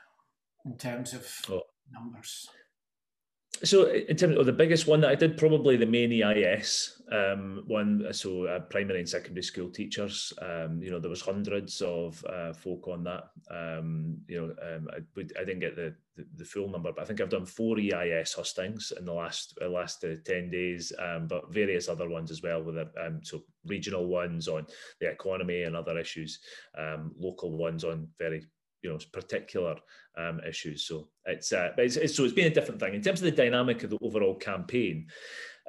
in 0.65 0.77
terms 0.77 1.13
of 1.13 1.25
oh. 1.49 1.61
numbers? 1.91 2.49
So 3.63 3.91
in 3.91 4.15
terms 4.15 4.37
of 4.37 4.45
the 4.45 4.53
biggest 4.53 4.87
one 4.87 5.01
that 5.01 5.11
I 5.11 5.15
did, 5.15 5.37
probably 5.37 5.77
the 5.77 5.85
main 5.85 6.11
EIS 6.11 7.01
um, 7.11 7.63
one. 7.67 8.07
So 8.11 8.45
uh, 8.45 8.59
primary 8.61 8.99
and 8.99 9.09
secondary 9.09 9.43
school 9.43 9.69
teachers. 9.69 10.33
Um, 10.41 10.81
you 10.81 10.89
know, 10.89 10.99
there 10.99 11.09
was 11.09 11.21
hundreds 11.21 11.81
of 11.81 12.23
uh, 12.25 12.53
folk 12.53 12.87
on 12.87 13.03
that. 13.03 13.29
Um, 13.51 14.17
you 14.27 14.41
know, 14.41 14.75
um, 14.75 14.87
I, 14.91 15.21
I, 15.39 15.43
didn't 15.43 15.59
get 15.59 15.75
the, 15.75 15.93
the, 16.15 16.25
the 16.37 16.45
full 16.45 16.69
number, 16.69 16.91
but 16.91 17.01
I 17.01 17.05
think 17.05 17.21
I've 17.21 17.29
done 17.29 17.45
four 17.45 17.77
EIS 17.77 18.33
hustings 18.33 18.93
in 18.97 19.05
the 19.05 19.13
last 19.13 19.57
uh, 19.61 19.69
last 19.69 20.03
uh, 20.03 20.15
ten 20.25 20.49
days, 20.49 20.91
um, 20.99 21.27
but 21.27 21.53
various 21.53 21.87
other 21.87 22.09
ones 22.09 22.31
as 22.31 22.41
well. 22.41 22.63
With 22.63 22.77
um, 22.77 23.19
so 23.23 23.43
regional 23.65 24.07
ones 24.07 24.47
on 24.47 24.65
the 24.99 25.09
economy 25.09 25.63
and 25.63 25.75
other 25.75 25.97
issues, 25.99 26.39
local 27.17 27.57
ones 27.57 27.83
on 27.83 28.07
very 28.17 28.43
you 28.81 28.89
know 28.89 28.99
particular 29.11 29.75
um, 30.17 30.39
issues. 30.47 30.85
So 30.85 31.07
it's, 31.25 31.53
uh, 31.53 31.71
it's, 31.77 31.95
it's, 31.95 32.15
so 32.15 32.23
it's 32.23 32.33
been 32.33 32.51
a 32.51 32.53
different 32.53 32.79
thing 32.79 32.93
in 32.93 33.01
terms 33.01 33.19
of 33.21 33.25
the 33.25 33.31
dynamic 33.31 33.83
of 33.83 33.89
the 33.89 33.97
overall 34.01 34.35
campaign. 34.35 35.07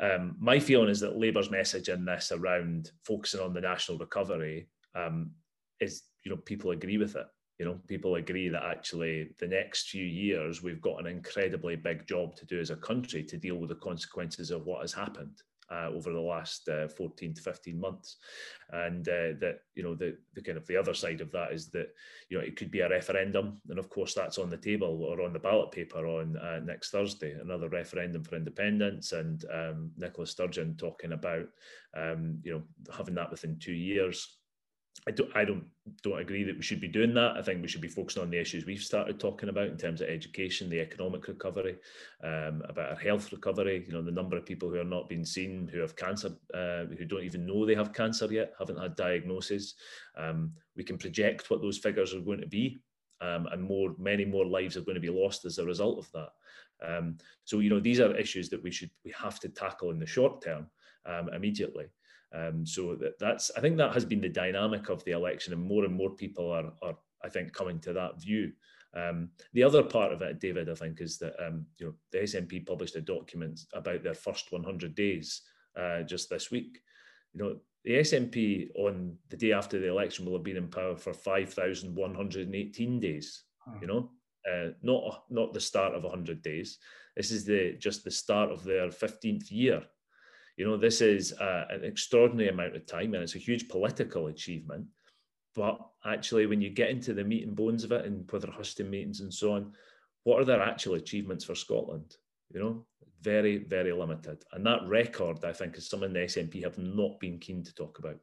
Um, 0.00 0.36
my 0.38 0.58
feeling 0.58 0.88
is 0.88 1.00
that 1.00 1.18
Labour's 1.18 1.50
message 1.50 1.88
in 1.88 2.04
this 2.04 2.32
around 2.32 2.90
focusing 3.04 3.40
on 3.40 3.52
the 3.52 3.60
national 3.60 3.98
recovery 3.98 4.68
um, 4.94 5.32
is 5.80 6.02
you 6.24 6.30
know 6.30 6.38
people 6.38 6.70
agree 6.70 6.98
with 6.98 7.16
it. 7.16 7.26
You 7.58 7.66
know, 7.66 7.78
people 7.86 8.16
agree 8.16 8.48
that 8.48 8.64
actually 8.64 9.30
the 9.38 9.46
next 9.46 9.90
few 9.90 10.04
years 10.04 10.62
we've 10.62 10.80
got 10.80 10.98
an 10.98 11.06
incredibly 11.06 11.76
big 11.76 12.08
job 12.08 12.34
to 12.36 12.46
do 12.46 12.58
as 12.58 12.70
a 12.70 12.76
country 12.76 13.22
to 13.24 13.36
deal 13.36 13.56
with 13.56 13.68
the 13.68 13.76
consequences 13.76 14.50
of 14.50 14.64
what 14.64 14.80
has 14.80 14.92
happened 14.92 15.36
uh, 15.72 15.88
over 15.88 16.12
the 16.12 16.20
last 16.20 16.68
uh, 16.68 16.88
14 16.88 17.34
to 17.34 17.42
15 17.42 17.80
months. 17.80 18.16
And 18.70 19.06
uh, 19.08 19.38
that, 19.40 19.60
you 19.74 19.82
know, 19.82 19.94
the, 19.94 20.16
the 20.34 20.42
kind 20.42 20.58
of 20.58 20.66
the 20.66 20.76
other 20.76 20.94
side 20.94 21.20
of 21.20 21.30
that 21.32 21.52
is 21.52 21.68
that, 21.70 21.88
you 22.28 22.38
know, 22.38 22.44
it 22.44 22.56
could 22.56 22.70
be 22.70 22.80
a 22.80 22.88
referendum. 22.88 23.60
And 23.68 23.78
of 23.78 23.88
course, 23.88 24.14
that's 24.14 24.38
on 24.38 24.50
the 24.50 24.56
table 24.56 25.04
or 25.04 25.22
on 25.22 25.32
the 25.32 25.38
ballot 25.38 25.70
paper 25.72 26.06
on 26.06 26.36
uh, 26.36 26.60
next 26.64 26.90
Thursday, 26.90 27.32
another 27.32 27.68
referendum 27.68 28.24
for 28.24 28.36
independence. 28.36 29.12
And 29.12 29.44
um, 29.52 29.90
Nicola 29.96 30.26
Sturgeon 30.26 30.76
talking 30.76 31.12
about, 31.12 31.46
um, 31.96 32.38
you 32.42 32.52
know, 32.52 32.62
having 32.94 33.14
that 33.14 33.30
within 33.30 33.58
two 33.58 33.72
years. 33.72 34.38
I 35.08 35.10
don't, 35.10 35.36
I 35.36 35.44
don't, 35.44 35.64
don't 36.04 36.20
agree 36.20 36.44
that 36.44 36.56
we 36.56 36.62
should 36.62 36.80
be 36.80 36.86
doing 36.86 37.12
that. 37.14 37.36
I 37.36 37.42
think 37.42 37.60
we 37.60 37.66
should 37.66 37.80
be 37.80 37.88
focusing 37.88 38.22
on 38.22 38.30
the 38.30 38.40
issues 38.40 38.64
we've 38.64 38.80
started 38.80 39.18
talking 39.18 39.48
about 39.48 39.66
in 39.66 39.76
terms 39.76 40.00
of 40.00 40.08
education, 40.08 40.70
the 40.70 40.78
economic 40.78 41.26
recovery, 41.26 41.76
um, 42.22 42.62
about 42.68 42.90
our 42.90 42.96
health 42.96 43.32
recovery. 43.32 43.84
You 43.84 43.94
know, 43.94 44.02
the 44.02 44.12
number 44.12 44.36
of 44.36 44.46
people 44.46 44.68
who 44.68 44.78
are 44.78 44.84
not 44.84 45.08
being 45.08 45.24
seen, 45.24 45.68
who 45.72 45.80
have 45.80 45.96
cancer, 45.96 46.30
uh, 46.54 46.84
who 46.96 47.04
don't 47.04 47.24
even 47.24 47.46
know 47.46 47.66
they 47.66 47.74
have 47.74 47.92
cancer 47.92 48.26
yet, 48.30 48.52
haven't 48.60 48.78
had 48.78 48.94
diagnosis. 48.94 49.74
Um, 50.16 50.52
we 50.76 50.84
can 50.84 50.98
project 50.98 51.50
what 51.50 51.62
those 51.62 51.78
figures 51.78 52.14
are 52.14 52.20
going 52.20 52.40
to 52.40 52.46
be, 52.46 52.78
um, 53.20 53.48
and 53.50 53.60
more, 53.60 53.96
many 53.98 54.24
more 54.24 54.46
lives 54.46 54.76
are 54.76 54.82
going 54.82 54.94
to 54.94 55.00
be 55.00 55.10
lost 55.10 55.44
as 55.44 55.58
a 55.58 55.66
result 55.66 55.98
of 55.98 56.12
that. 56.12 56.28
Um, 56.86 57.18
so, 57.44 57.58
you 57.58 57.70
know, 57.70 57.80
these 57.80 57.98
are 57.98 58.14
issues 58.16 58.50
that 58.50 58.62
we 58.62 58.70
should, 58.70 58.90
we 59.04 59.12
have 59.20 59.40
to 59.40 59.48
tackle 59.48 59.90
in 59.90 59.98
the 59.98 60.06
short 60.06 60.42
term 60.42 60.68
um, 61.06 61.28
immediately. 61.34 61.86
Um, 62.34 62.64
so 62.66 62.94
that, 62.96 63.18
that's 63.18 63.50
I 63.56 63.60
think 63.60 63.76
that 63.76 63.92
has 63.92 64.04
been 64.04 64.20
the 64.20 64.28
dynamic 64.28 64.88
of 64.88 65.04
the 65.04 65.12
election, 65.12 65.52
and 65.52 65.62
more 65.62 65.84
and 65.84 65.94
more 65.94 66.10
people 66.10 66.50
are, 66.50 66.72
are 66.82 66.96
I 67.24 67.28
think 67.28 67.52
coming 67.52 67.78
to 67.80 67.92
that 67.92 68.20
view. 68.20 68.52
Um, 68.94 69.30
the 69.54 69.62
other 69.62 69.82
part 69.82 70.12
of 70.12 70.22
it, 70.22 70.40
David, 70.40 70.68
I 70.68 70.74
think, 70.74 71.00
is 71.00 71.18
that 71.18 71.34
um, 71.44 71.66
you 71.78 71.86
know 71.86 71.94
the 72.10 72.18
SNP 72.18 72.66
published 72.66 72.96
a 72.96 73.00
document 73.00 73.60
about 73.74 74.02
their 74.02 74.14
first 74.14 74.52
100 74.52 74.94
days 74.94 75.42
uh, 75.78 76.02
just 76.02 76.30
this 76.30 76.50
week. 76.50 76.80
You 77.34 77.42
know, 77.42 77.56
the 77.84 77.92
SNP 77.92 78.70
on 78.76 79.16
the 79.28 79.36
day 79.36 79.52
after 79.52 79.78
the 79.78 79.88
election 79.88 80.24
will 80.24 80.34
have 80.34 80.44
been 80.44 80.56
in 80.56 80.68
power 80.68 80.96
for 80.96 81.12
5,118 81.12 83.00
days. 83.00 83.44
You 83.80 83.86
know, 83.86 84.10
uh, 84.50 84.70
not 84.82 85.24
not 85.30 85.52
the 85.52 85.60
start 85.60 85.94
of 85.94 86.02
100 86.02 86.42
days. 86.42 86.78
This 87.16 87.30
is 87.30 87.44
the 87.44 87.76
just 87.78 88.04
the 88.04 88.10
start 88.10 88.50
of 88.50 88.64
their 88.64 88.88
15th 88.88 89.50
year 89.50 89.82
you 90.56 90.66
know, 90.66 90.76
this 90.76 91.00
is 91.00 91.32
uh, 91.34 91.64
an 91.70 91.84
extraordinary 91.84 92.50
amount 92.50 92.76
of 92.76 92.86
time 92.86 93.14
and 93.14 93.22
it's 93.22 93.34
a 93.34 93.38
huge 93.38 93.68
political 93.68 94.26
achievement. 94.26 94.86
But 95.54 95.78
actually, 96.04 96.46
when 96.46 96.60
you 96.60 96.70
get 96.70 96.90
into 96.90 97.14
the 97.14 97.24
meat 97.24 97.46
and 97.46 97.56
bones 97.56 97.84
of 97.84 97.92
it 97.92 98.06
and 98.06 98.26
Witherhuston 98.26 98.88
meetings 98.88 99.20
and 99.20 99.32
so 99.32 99.54
on, 99.54 99.72
what 100.24 100.40
are 100.40 100.44
their 100.44 100.62
actual 100.62 100.94
achievements 100.94 101.44
for 101.44 101.54
Scotland? 101.54 102.16
You 102.52 102.60
know, 102.60 102.86
very, 103.20 103.58
very 103.58 103.92
limited. 103.92 104.44
And 104.52 104.64
that 104.66 104.86
record, 104.86 105.44
I 105.44 105.52
think, 105.52 105.76
is 105.76 105.88
something 105.88 106.12
the 106.12 106.20
SNP 106.20 106.62
have 106.64 106.78
not 106.78 107.18
been 107.20 107.38
keen 107.38 107.62
to 107.64 107.74
talk 107.74 107.98
about. 107.98 108.18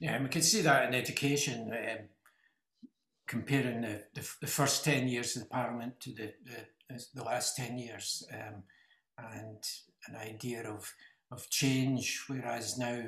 Yeah, 0.00 0.14
and 0.14 0.24
we 0.24 0.30
can 0.30 0.42
see 0.42 0.60
that 0.62 0.88
in 0.88 0.94
education, 0.94 1.72
um, 1.72 2.04
comparing 3.26 3.80
the, 3.80 4.04
the, 4.14 4.28
the, 4.40 4.46
first 4.46 4.84
10 4.84 5.08
years 5.08 5.36
of 5.36 5.42
the 5.42 5.48
Parliament 5.48 5.98
to 6.00 6.14
the, 6.14 6.32
the, 6.44 7.04
the 7.14 7.24
last 7.24 7.56
10 7.56 7.78
years. 7.78 8.26
Um, 8.32 8.62
and 9.18 9.62
an 10.06 10.16
idea 10.16 10.62
of, 10.68 10.92
of 11.30 11.50
change, 11.50 12.24
whereas 12.28 12.78
now 12.78 13.02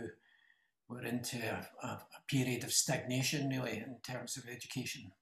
we're 0.88 1.04
into 1.04 1.38
a, 1.38 1.86
a, 1.86 2.00
period 2.28 2.64
of 2.64 2.72
stagnation, 2.72 3.48
really, 3.48 3.78
in 3.78 3.96
terms 4.02 4.36
of 4.36 4.48
education. 4.48 5.12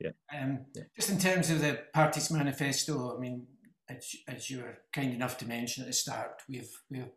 Yeah. 0.00 0.10
Um, 0.36 0.66
yeah. 0.74 0.82
Just 0.96 1.10
in 1.10 1.18
terms 1.18 1.50
of 1.50 1.60
the 1.60 1.80
party's 1.94 2.30
manifesto, 2.30 3.16
I 3.16 3.20
mean, 3.20 3.46
as, 3.88 4.16
as 4.26 4.50
you 4.50 4.58
were 4.58 4.78
kind 4.92 5.12
enough 5.12 5.38
to 5.38 5.46
mention 5.46 5.82
at 5.82 5.88
the 5.88 5.92
start, 5.92 6.42
we've 6.48 6.70
we've 6.90 7.10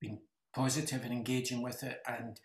been 0.00 0.18
positive 0.54 1.02
and 1.02 1.12
engaging 1.12 1.62
with 1.62 1.82
it, 1.82 2.00
and 2.06 2.40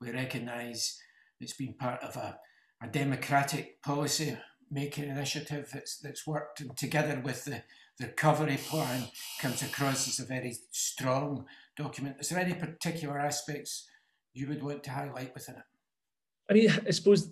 we 0.00 0.10
recognise 0.10 1.00
it's 1.40 1.54
been 1.54 1.74
part 1.74 2.02
of 2.02 2.16
a, 2.16 2.38
a 2.82 2.88
democratic 2.88 3.82
policy 3.82 4.36
making 4.70 5.08
initiative 5.08 5.68
that's 5.72 5.98
that's 5.98 6.26
worked 6.26 6.60
and 6.60 6.76
together 6.76 7.20
with 7.24 7.44
the 7.44 7.62
the 8.00 8.06
recovery 8.06 8.56
plan 8.56 9.06
comes 9.40 9.62
across 9.62 10.08
as 10.08 10.18
a 10.20 10.26
very 10.26 10.56
strong 10.70 11.44
document. 11.76 12.16
Is 12.18 12.30
there 12.30 12.40
any 12.40 12.54
particular 12.54 13.18
aspects 13.18 13.86
you 14.32 14.48
would 14.48 14.62
want 14.62 14.82
to 14.84 14.90
highlight 14.90 15.34
within 15.34 15.56
it? 15.56 15.62
I 16.48 16.54
mean, 16.54 16.70
I 16.86 16.90
suppose 16.90 17.30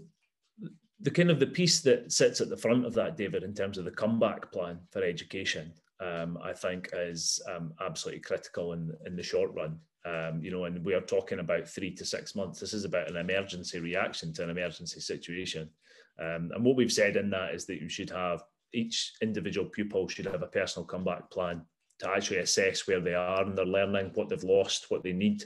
the 1.00 1.10
kind 1.10 1.30
of 1.30 1.40
the 1.40 1.46
piece 1.46 1.80
that 1.80 2.12
sits 2.12 2.42
at 2.42 2.50
the 2.50 2.56
front 2.56 2.84
of 2.84 2.92
that, 2.94 3.16
David, 3.16 3.44
in 3.44 3.54
terms 3.54 3.78
of 3.78 3.86
the 3.86 3.90
comeback 3.90 4.52
plan 4.52 4.78
for 4.90 5.02
education, 5.02 5.72
um, 6.00 6.38
I 6.44 6.52
think 6.52 6.90
is 6.92 7.40
um, 7.50 7.72
absolutely 7.80 8.20
critical 8.20 8.74
in 8.74 8.92
in 9.06 9.16
the 9.16 9.22
short 9.22 9.52
run. 9.54 9.78
Um, 10.04 10.42
you 10.42 10.50
know, 10.50 10.64
and 10.64 10.84
we 10.84 10.94
are 10.94 11.00
talking 11.00 11.40
about 11.40 11.66
three 11.66 11.94
to 11.94 12.04
six 12.04 12.34
months. 12.34 12.60
This 12.60 12.74
is 12.74 12.84
about 12.84 13.10
an 13.10 13.16
emergency 13.16 13.80
reaction 13.80 14.32
to 14.34 14.44
an 14.44 14.50
emergency 14.50 15.00
situation. 15.00 15.70
Um, 16.20 16.50
and 16.54 16.64
what 16.64 16.76
we've 16.76 16.92
said 16.92 17.16
in 17.16 17.30
that 17.30 17.54
is 17.54 17.66
that 17.66 17.80
you 17.80 17.88
should 17.88 18.10
have 18.10 18.42
each 18.72 19.12
individual 19.22 19.68
pupil 19.68 20.08
should 20.08 20.26
have 20.26 20.42
a 20.42 20.48
personal 20.48 20.86
comeback 20.86 21.30
plan 21.30 21.62
to 22.00 22.10
actually 22.10 22.38
assess 22.38 22.86
where 22.86 23.00
they 23.00 23.14
are 23.14 23.42
in 23.44 23.54
their 23.54 23.66
learning, 23.66 24.12
what 24.14 24.28
they've 24.28 24.44
lost, 24.44 24.86
what 24.88 25.02
they 25.02 25.12
need. 25.12 25.44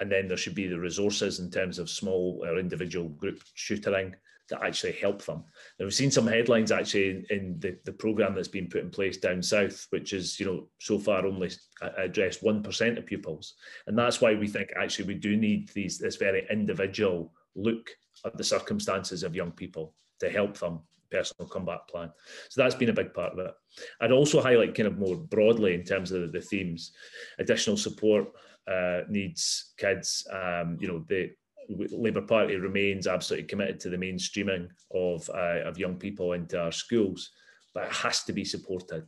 And 0.00 0.10
then 0.10 0.28
there 0.28 0.36
should 0.36 0.54
be 0.54 0.66
the 0.66 0.78
resources 0.78 1.40
in 1.40 1.50
terms 1.50 1.78
of 1.78 1.90
small 1.90 2.40
or 2.44 2.58
individual 2.58 3.08
group 3.08 3.42
tutoring 3.54 4.14
to 4.48 4.64
actually 4.64 4.92
help 4.92 5.24
them. 5.24 5.44
Now 5.78 5.86
we've 5.86 5.94
seen 5.94 6.10
some 6.10 6.26
headlines 6.26 6.72
actually 6.72 7.10
in, 7.10 7.26
in 7.30 7.60
the, 7.60 7.78
the 7.84 7.92
programme 7.92 8.34
that's 8.34 8.48
been 8.48 8.68
put 8.68 8.82
in 8.82 8.90
place 8.90 9.16
down 9.16 9.42
south, 9.42 9.86
which 9.90 10.12
is, 10.12 10.40
you 10.40 10.46
know, 10.46 10.68
so 10.80 10.98
far 10.98 11.24
only 11.24 11.50
addressed 11.98 12.42
1% 12.42 12.98
of 12.98 13.06
pupils. 13.06 13.54
And 13.86 13.96
that's 13.96 14.20
why 14.20 14.34
we 14.34 14.48
think 14.48 14.72
actually 14.76 15.06
we 15.06 15.14
do 15.14 15.36
need 15.36 15.68
these 15.68 15.98
this 15.98 16.16
very 16.16 16.46
individual 16.50 17.32
look 17.54 17.90
at 18.24 18.36
the 18.36 18.44
circumstances 18.44 19.22
of 19.22 19.36
young 19.36 19.52
people 19.52 19.94
to 20.18 20.28
help 20.28 20.58
them 20.58 20.80
personal 21.10 21.48
comeback 21.48 21.88
plan. 21.88 22.10
So 22.48 22.62
that's 22.62 22.74
been 22.74 22.90
a 22.90 22.94
big 22.94 23.12
part 23.12 23.32
of 23.32 23.38
it. 23.38 23.52
I'd 24.00 24.12
also 24.12 24.40
highlight 24.40 24.74
kind 24.74 24.86
of 24.86 24.98
more 24.98 25.16
broadly 25.16 25.74
in 25.74 25.84
terms 25.84 26.12
of 26.12 26.32
the 26.32 26.40
themes, 26.40 26.92
additional 27.38 27.76
support 27.76 28.28
uh, 28.70 29.00
needs 29.08 29.72
kids. 29.78 30.26
Um, 30.32 30.78
you 30.80 30.88
know, 30.88 31.04
the 31.08 31.30
Labour 31.68 32.22
Party 32.22 32.56
remains 32.56 33.06
absolutely 33.06 33.46
committed 33.46 33.80
to 33.80 33.90
the 33.90 33.96
mainstreaming 33.96 34.68
of 34.92 35.28
uh, 35.30 35.60
of 35.68 35.78
young 35.78 35.96
people 35.96 36.32
into 36.32 36.60
our 36.60 36.72
schools, 36.72 37.30
but 37.74 37.84
it 37.84 37.92
has 37.92 38.24
to 38.24 38.32
be 38.32 38.44
supported. 38.44 39.04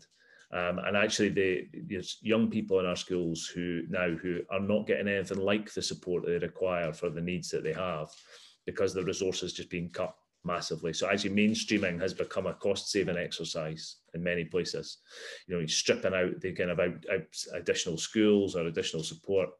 Um, 0.52 0.78
and 0.80 0.96
actually, 0.96 1.30
the, 1.30 1.66
there's 1.86 2.18
young 2.20 2.50
people 2.50 2.78
in 2.78 2.86
our 2.86 2.96
schools 2.96 3.46
who 3.46 3.82
now 3.88 4.10
who 4.10 4.40
are 4.50 4.60
not 4.60 4.86
getting 4.86 5.08
anything 5.08 5.38
like 5.38 5.72
the 5.72 5.82
support 5.82 6.26
they 6.26 6.38
require 6.38 6.92
for 6.92 7.08
the 7.08 7.22
needs 7.22 7.48
that 7.50 7.64
they 7.64 7.72
have 7.72 8.08
because 8.66 8.92
the 8.92 9.02
resources 9.02 9.54
just 9.54 9.70
being 9.70 9.90
cut 9.90 10.14
massively. 10.44 10.92
So 10.92 11.08
actually 11.08 11.30
mainstreaming 11.30 12.00
has 12.00 12.14
become 12.14 12.46
a 12.46 12.54
cost 12.54 12.90
saving 12.90 13.16
exercise 13.16 13.96
in 14.14 14.22
many 14.22 14.44
places. 14.44 14.98
You 15.46 15.54
know, 15.54 15.60
you're 15.60 15.68
stripping 15.68 16.14
out 16.14 16.40
the 16.40 16.52
kind 16.52 16.70
of 16.70 16.80
out, 16.80 17.04
out 17.12 17.36
additional 17.54 17.96
schools 17.96 18.56
or 18.56 18.66
additional 18.66 19.02
support 19.02 19.50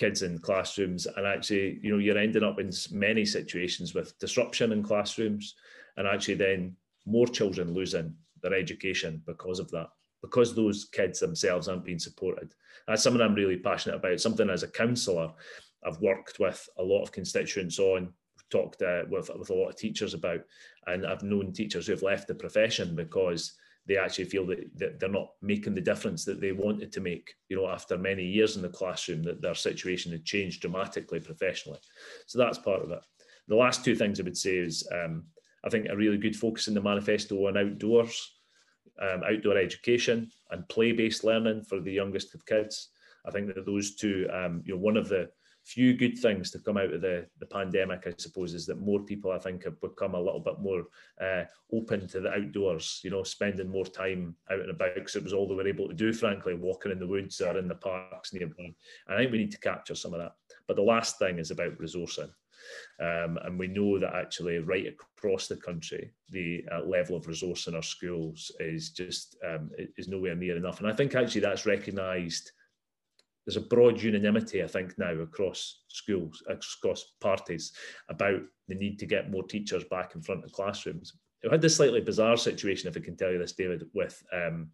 kids 0.00 0.22
in 0.22 0.38
classrooms 0.38 1.06
and 1.06 1.26
actually 1.26 1.78
you 1.82 1.92
know 1.92 1.98
you're 1.98 2.16
ending 2.16 2.42
up 2.42 2.58
in 2.58 2.70
many 2.90 3.22
situations 3.22 3.94
with 3.94 4.18
disruption 4.18 4.72
in 4.72 4.82
classrooms 4.82 5.56
and 5.98 6.08
actually 6.08 6.34
then 6.34 6.74
more 7.04 7.26
children 7.26 7.74
losing 7.74 8.14
their 8.42 8.54
education 8.54 9.22
because 9.26 9.58
of 9.58 9.70
that 9.70 9.88
because 10.22 10.54
those 10.54 10.86
kids 10.86 11.20
themselves 11.20 11.68
aren't 11.68 11.84
being 11.84 11.98
supported 11.98 12.54
that's 12.88 13.02
something 13.02 13.20
i'm 13.20 13.34
really 13.34 13.58
passionate 13.58 13.96
about 13.96 14.18
something 14.18 14.48
as 14.48 14.62
a 14.62 14.68
counsellor 14.68 15.30
i've 15.86 16.00
worked 16.00 16.38
with 16.40 16.66
a 16.78 16.82
lot 16.82 17.02
of 17.02 17.12
constituents 17.12 17.78
on 17.78 18.10
talked 18.50 18.82
uh, 18.82 19.02
with, 19.10 19.30
with 19.38 19.50
a 19.50 19.54
lot 19.54 19.68
of 19.68 19.76
teachers 19.76 20.14
about 20.14 20.40
and 20.86 21.06
i've 21.06 21.22
known 21.22 21.52
teachers 21.52 21.86
who 21.86 21.92
have 21.92 22.02
left 22.02 22.28
the 22.28 22.34
profession 22.34 22.94
because 22.94 23.54
they 23.86 23.96
actually 23.96 24.24
feel 24.24 24.46
that, 24.46 24.70
that 24.76 25.00
they're 25.00 25.08
not 25.08 25.32
making 25.42 25.74
the 25.74 25.80
difference 25.80 26.24
that 26.24 26.40
they 26.40 26.52
wanted 26.52 26.92
to 26.92 27.00
make 27.00 27.34
you 27.48 27.56
know 27.56 27.68
after 27.68 27.96
many 27.96 28.24
years 28.24 28.56
in 28.56 28.62
the 28.62 28.68
classroom 28.68 29.22
that 29.22 29.40
their 29.40 29.54
situation 29.54 30.12
had 30.12 30.24
changed 30.24 30.60
dramatically 30.60 31.18
professionally. 31.18 31.78
So 32.26 32.38
that's 32.38 32.58
part 32.58 32.82
of 32.82 32.90
it. 32.90 33.00
The 33.48 33.56
last 33.56 33.84
two 33.84 33.96
things 33.96 34.20
i 34.20 34.22
would 34.22 34.36
say 34.36 34.58
is 34.58 34.86
um, 34.92 35.24
i 35.64 35.68
think 35.68 35.88
a 35.88 35.96
really 35.96 36.18
good 36.18 36.36
focus 36.36 36.68
in 36.68 36.74
the 36.74 36.80
manifesto 36.80 37.34
on 37.48 37.56
outdoors 37.56 38.32
um, 39.00 39.22
outdoor 39.24 39.56
education 39.56 40.30
and 40.50 40.68
play-based 40.68 41.24
learning 41.24 41.62
for 41.62 41.80
the 41.80 41.92
youngest 41.92 42.34
of 42.34 42.44
kids. 42.46 42.90
I 43.26 43.30
think 43.30 43.46
that 43.48 43.66
those 43.66 43.96
two 43.96 44.28
um, 44.32 44.62
you 44.64 44.74
know 44.74 44.80
one 44.80 44.96
of 44.96 45.08
the 45.08 45.30
few 45.64 45.94
good 45.94 46.18
things 46.18 46.50
to 46.50 46.58
come 46.58 46.76
out 46.76 46.92
of 46.92 47.00
the, 47.00 47.26
the 47.38 47.46
pandemic, 47.46 48.04
I 48.06 48.14
suppose, 48.16 48.54
is 48.54 48.66
that 48.66 48.80
more 48.80 49.00
people, 49.00 49.30
I 49.30 49.38
think, 49.38 49.64
have 49.64 49.80
become 49.80 50.14
a 50.14 50.20
little 50.20 50.40
bit 50.40 50.58
more 50.60 50.84
uh, 51.20 51.44
open 51.72 52.08
to 52.08 52.20
the 52.20 52.32
outdoors, 52.32 53.00
you 53.04 53.10
know, 53.10 53.22
spending 53.22 53.68
more 53.68 53.84
time 53.84 54.34
out 54.50 54.60
and 54.60 54.70
about 54.70 54.94
because 54.94 55.16
it 55.16 55.22
was 55.24 55.32
all 55.32 55.48
they 55.48 55.54
were 55.54 55.68
able 55.68 55.88
to 55.88 55.94
do, 55.94 56.12
frankly, 56.12 56.54
walking 56.54 56.92
in 56.92 56.98
the 56.98 57.06
woods 57.06 57.40
or 57.40 57.58
in 57.58 57.68
the 57.68 57.74
parks 57.74 58.32
nearby. 58.32 58.54
And 58.58 58.74
I 59.08 59.16
think 59.18 59.32
we 59.32 59.38
need 59.38 59.52
to 59.52 59.60
capture 59.60 59.94
some 59.94 60.14
of 60.14 60.20
that. 60.20 60.32
But 60.66 60.76
the 60.76 60.82
last 60.82 61.18
thing 61.18 61.38
is 61.38 61.50
about 61.50 61.78
resourcing. 61.78 62.30
Um, 63.00 63.38
and 63.44 63.58
we 63.58 63.66
know 63.66 63.98
that 63.98 64.14
actually 64.14 64.58
right 64.58 64.86
across 64.86 65.48
the 65.48 65.56
country, 65.56 66.12
the 66.30 66.64
uh, 66.70 66.82
level 66.84 67.16
of 67.16 67.26
resource 67.26 67.66
in 67.66 67.74
our 67.74 67.82
schools 67.82 68.52
is 68.60 68.90
just 68.90 69.36
um, 69.48 69.70
is 69.96 70.08
nowhere 70.08 70.34
near 70.34 70.56
enough. 70.56 70.80
And 70.80 70.88
I 70.88 70.92
think 70.92 71.14
actually 71.14 71.40
that's 71.40 71.66
recognised 71.66 72.52
there's 73.50 73.64
a 73.64 73.68
broad 73.68 74.00
unanimity, 74.00 74.62
I 74.62 74.68
think, 74.68 74.96
now 74.96 75.10
across 75.10 75.80
schools, 75.88 76.40
across 76.48 77.14
parties, 77.20 77.72
about 78.08 78.40
the 78.68 78.76
need 78.76 79.00
to 79.00 79.06
get 79.06 79.32
more 79.32 79.42
teachers 79.42 79.82
back 79.90 80.14
in 80.14 80.22
front 80.22 80.44
of 80.44 80.52
classrooms. 80.52 81.14
We 81.42 81.50
had 81.50 81.60
this 81.60 81.74
slightly 81.74 82.00
bizarre 82.00 82.36
situation, 82.36 82.88
if 82.88 82.96
I 82.96 83.00
can 83.00 83.16
tell 83.16 83.32
you 83.32 83.38
this, 83.38 83.54
David, 83.54 83.86
with 83.92 84.22
um, 84.32 84.68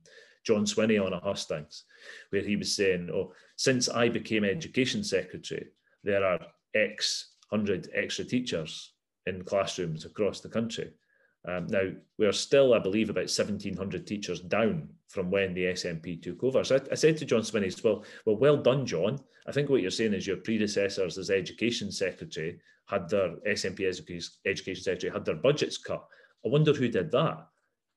John 0.44 0.66
Swinney 0.66 1.02
on 1.02 1.14
a 1.14 1.20
hustings, 1.20 1.84
where 2.28 2.42
he 2.42 2.56
was 2.56 2.76
saying, 2.76 3.08
"Oh, 3.10 3.32
since 3.56 3.88
I 3.88 4.10
became 4.10 4.44
education 4.44 5.02
secretary, 5.02 5.68
there 6.04 6.22
are 6.22 6.40
X 6.74 7.32
hundred 7.50 7.88
extra 7.94 8.26
teachers 8.26 8.92
in 9.24 9.42
classrooms 9.42 10.04
across 10.04 10.40
the 10.40 10.50
country." 10.50 10.90
Um, 11.46 11.66
now, 11.68 11.90
we 12.18 12.26
are 12.26 12.32
still, 12.32 12.74
I 12.74 12.78
believe, 12.78 13.08
about 13.08 13.30
1,700 13.30 14.06
teachers 14.06 14.40
down 14.40 14.88
from 15.08 15.30
when 15.30 15.54
the 15.54 15.64
SNP 15.64 16.22
took 16.22 16.42
over. 16.42 16.64
So 16.64 16.76
I, 16.76 16.80
I 16.92 16.94
said 16.94 17.16
to 17.18 17.24
John 17.24 17.42
Swinney, 17.42 17.82
well, 17.84 18.04
well, 18.24 18.36
well 18.36 18.56
done, 18.56 18.84
John. 18.84 19.18
I 19.46 19.52
think 19.52 19.70
what 19.70 19.80
you're 19.80 19.90
saying 19.90 20.14
is 20.14 20.26
your 20.26 20.38
predecessors 20.38 21.18
as 21.18 21.30
education 21.30 21.92
secretary 21.92 22.58
had 22.86 23.08
their 23.08 23.36
SNP 23.46 23.80
education 24.44 24.82
secretary 24.82 25.12
had 25.12 25.24
their 25.24 25.36
budgets 25.36 25.78
cut. 25.78 26.04
I 26.44 26.48
wonder 26.48 26.72
who 26.72 26.88
did 26.88 27.10
that. 27.12 27.46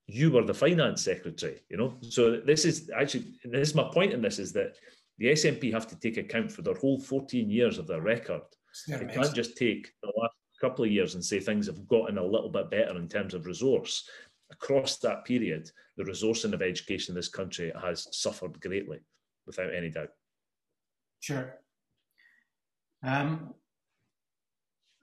You 0.08 0.32
were 0.32 0.44
the 0.44 0.54
finance 0.54 1.04
secretary, 1.04 1.62
you 1.70 1.78
know. 1.78 1.98
So 2.02 2.38
this 2.38 2.66
is 2.66 2.90
actually 2.96 3.40
this 3.44 3.70
is 3.70 3.76
my 3.76 3.90
point 3.94 4.14
in 4.14 4.22
this 4.22 4.40
is 4.40 4.52
that 4.54 4.76
the 5.20 5.28
SNP 5.28 5.72
have 5.72 5.88
to 5.88 6.00
take 6.00 6.18
account 6.18 6.52
for 6.52 6.64
their 6.64 6.74
whole 6.76 7.00
14 7.00 7.50
years 7.50 7.78
of 7.78 7.86
their 7.86 8.02
record. 8.02 8.42
They 8.88 9.06
can't 9.06 9.36
just 9.36 9.58
take 9.58 9.92
the 10.02 10.12
last 10.16 10.36
couple 10.60 10.86
of 10.86 10.92
years 10.92 11.16
and 11.16 11.24
say 11.24 11.40
things 11.40 11.68
have 11.68 11.88
gotten 11.88 12.18
a 12.18 12.26
little 12.26 12.50
bit 12.50 12.70
better 12.70 12.98
in 12.98 13.08
terms 13.08 13.34
of 13.34 13.46
resource, 13.46 14.08
across 14.52 14.98
that 14.98 15.26
period, 15.26 15.72
the 15.98 16.04
resourcing 16.04 16.54
of 16.54 16.62
education 16.62 17.12
in 17.12 17.16
this 17.16 17.30
country 17.30 17.72
has 17.82 18.08
suffered 18.12 18.60
greatly, 18.62 19.00
without 19.46 19.74
any 19.74 19.90
doubt. 19.90 20.10
Sure. 21.20 21.56
Um, 23.04 23.54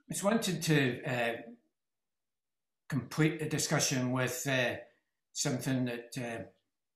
I 0.09 0.13
just 0.13 0.23
wanted 0.23 0.61
to 0.63 1.03
uh, 1.03 1.33
complete 2.89 3.39
the 3.39 3.45
discussion 3.45 4.11
with 4.11 4.47
uh, 4.49 4.75
something 5.33 5.85
that 5.85 6.17
uh, 6.17 6.43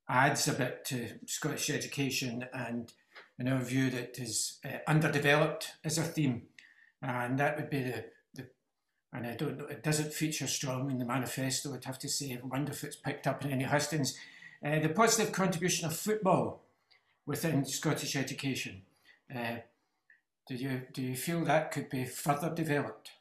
adds 0.09 0.47
a 0.47 0.53
bit 0.53 0.85
to 0.85 1.07
Scottish 1.25 1.69
education 1.69 2.45
and 2.53 2.91
in 3.39 3.47
our 3.47 3.61
view 3.61 3.89
that 3.89 4.19
is 4.19 4.59
uh, 4.65 4.77
underdeveloped 4.87 5.71
as 5.83 5.97
a 5.97 6.03
theme. 6.03 6.43
And 7.01 7.39
that 7.39 7.57
would 7.57 7.69
be 7.69 7.83
the 7.83 8.05
and 9.13 9.27
I 9.27 9.35
don't 9.35 9.57
know, 9.57 9.65
it 9.65 9.83
doesn't 9.83 10.13
feature 10.13 10.47
strong 10.47 10.89
in 10.89 10.97
the 10.97 11.05
manifesto, 11.05 11.73
I'd 11.73 11.85
have 11.85 11.99
to 11.99 12.09
say. 12.09 12.39
I 12.41 12.45
wonder 12.45 12.71
if 12.71 12.83
it's 12.83 12.95
picked 12.95 13.27
up 13.27 13.43
in 13.43 13.51
any 13.51 13.65
hustings. 13.65 14.17
Uh, 14.65 14.79
the 14.79 14.89
positive 14.89 15.33
contribution 15.33 15.85
of 15.85 15.95
football 15.95 16.63
within 17.25 17.65
Scottish 17.65 18.15
education. 18.15 18.83
Uh, 19.33 19.57
do 20.47 20.55
you 20.55 20.81
do 20.93 21.01
you 21.01 21.15
feel 21.15 21.43
that 21.45 21.71
could 21.71 21.89
be 21.89 22.05
further 22.05 22.53
developed? 22.53 23.11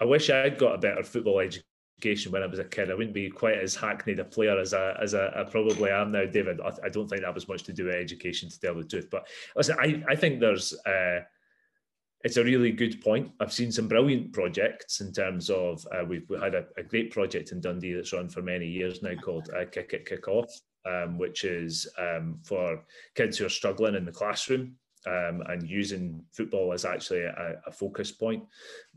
I 0.00 0.04
wish 0.04 0.30
I'd 0.30 0.58
got 0.58 0.76
a 0.76 0.78
better 0.78 1.02
football 1.02 1.40
education 1.40 2.30
when 2.30 2.42
I 2.42 2.46
was 2.46 2.58
a 2.58 2.64
kid. 2.64 2.90
I 2.90 2.94
wouldn't 2.94 3.14
be 3.14 3.30
quite 3.30 3.58
as 3.58 3.74
hackneyed 3.74 4.20
a 4.20 4.24
player 4.24 4.58
as 4.58 4.74
I 4.74 4.92
as 5.02 5.14
I, 5.14 5.28
I 5.34 5.44
probably 5.44 5.90
am 5.90 6.12
now, 6.12 6.26
David. 6.26 6.60
I, 6.60 6.72
I, 6.84 6.88
don't 6.88 7.08
think 7.08 7.22
that 7.22 7.34
was 7.34 7.48
much 7.48 7.64
to 7.64 7.72
do 7.72 7.86
with 7.86 7.94
education, 7.94 8.48
to 8.48 8.60
tell 8.60 8.74
the 8.74 8.84
truth. 8.84 9.08
But 9.10 9.26
listen, 9.56 9.76
I, 9.80 10.02
I 10.08 10.14
think 10.14 10.40
there's 10.40 10.74
uh, 10.86 11.20
it's 12.24 12.38
a 12.38 12.44
really 12.44 12.72
good 12.72 13.00
point. 13.02 13.30
I've 13.38 13.52
seen 13.52 13.70
some 13.70 13.86
brilliant 13.86 14.32
projects 14.32 15.00
in 15.00 15.12
terms 15.12 15.50
of 15.50 15.86
uh, 15.92 16.04
we've 16.04 16.28
we 16.28 16.40
had 16.40 16.54
a, 16.54 16.64
a, 16.78 16.82
great 16.82 17.10
project 17.10 17.52
in 17.52 17.60
Dundee 17.60 17.92
that's 17.92 18.14
run 18.14 18.30
for 18.30 18.40
many 18.40 18.66
years 18.66 19.02
now 19.02 19.14
called 19.14 19.50
uh, 19.54 19.66
Kick 19.70 19.92
It 19.92 20.06
Kick 20.06 20.26
Off, 20.26 20.50
um, 20.86 21.18
which 21.18 21.44
is 21.44 21.86
um, 21.98 22.38
for 22.42 22.82
kids 23.14 23.36
who 23.36 23.44
are 23.44 23.50
struggling 23.50 23.94
in 23.94 24.06
the 24.06 24.12
classroom 24.12 24.74
um, 25.06 25.42
and 25.48 25.68
using 25.68 26.24
football 26.32 26.72
as 26.72 26.86
actually 26.86 27.20
a, 27.20 27.60
a, 27.66 27.70
focus 27.70 28.10
point, 28.10 28.42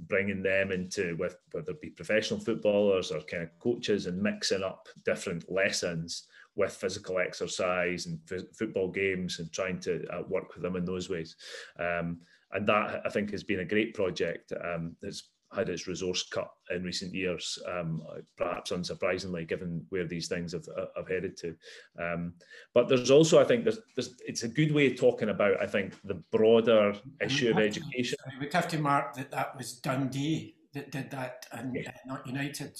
bringing 0.08 0.42
them 0.42 0.72
into 0.72 1.18
with 1.20 1.36
whether 1.52 1.72
it 1.72 1.82
be 1.82 1.90
professional 1.90 2.40
footballers 2.40 3.12
or 3.12 3.20
kind 3.22 3.44
of 3.44 3.60
coaches 3.60 4.06
and 4.06 4.22
mixing 4.22 4.64
up 4.64 4.88
different 5.04 5.52
lessons 5.52 6.28
with 6.56 6.72
physical 6.72 7.20
exercise 7.20 8.06
and 8.06 8.20
f- 8.32 8.56
football 8.58 8.88
games 8.88 9.40
and 9.40 9.52
trying 9.52 9.80
to 9.82 10.06
uh, 10.08 10.24
work 10.30 10.54
with 10.54 10.64
them 10.64 10.78
in 10.78 10.86
those 10.86 11.10
ways. 11.10 11.36
Um, 11.78 12.20
and 12.52 12.68
that 12.68 13.02
I 13.06 13.10
think 13.10 13.32
has 13.32 13.44
been 13.44 13.60
a 13.60 13.66
great 13.66 13.94
project 13.94 14.54
um, 14.64 14.96
that's 15.02 15.30
had 15.56 15.70
its 15.70 15.88
resource 15.88 16.24
cut 16.24 16.50
in 16.72 16.84
recent 16.84 17.14
years, 17.14 17.58
um, 17.68 18.04
perhaps 18.38 18.72
unsurprisingly, 18.72 19.48
given 19.48 19.86
where 19.90 20.06
these 20.06 20.28
things 20.28 20.52
have, 20.52 20.68
uh, 20.78 20.88
have 20.96 21.08
headed 21.08 21.38
to. 21.38 21.56
Um, 22.02 22.34
but 22.74 22.90
there's 22.90 23.12
also, 23.12 23.40
I 23.40 23.46
think, 23.46 23.64
there's, 23.64 23.80
there's, 23.96 24.16
it's 24.28 24.44
a 24.44 24.50
good 24.50 24.74
way 24.74 24.88
of 24.88 24.98
talking 24.98 25.30
about, 25.30 25.62
I 25.62 25.66
think, 25.66 25.94
the 26.04 26.22
broader 26.32 26.94
issue 27.22 27.50
of 27.50 27.60
education. 27.60 28.18
To, 28.30 28.40
we'd 28.40 28.54
have 28.54 28.68
to 28.70 28.80
mark 28.80 29.16
that 29.16 29.32
that 29.32 29.56
was 29.58 29.80
Dundee 29.80 30.56
that 30.74 30.92
did 30.92 31.10
that 31.12 31.46
and 31.52 31.74
yeah. 31.74 31.90
uh, 31.90 31.94
not 32.06 32.28
United. 32.28 32.78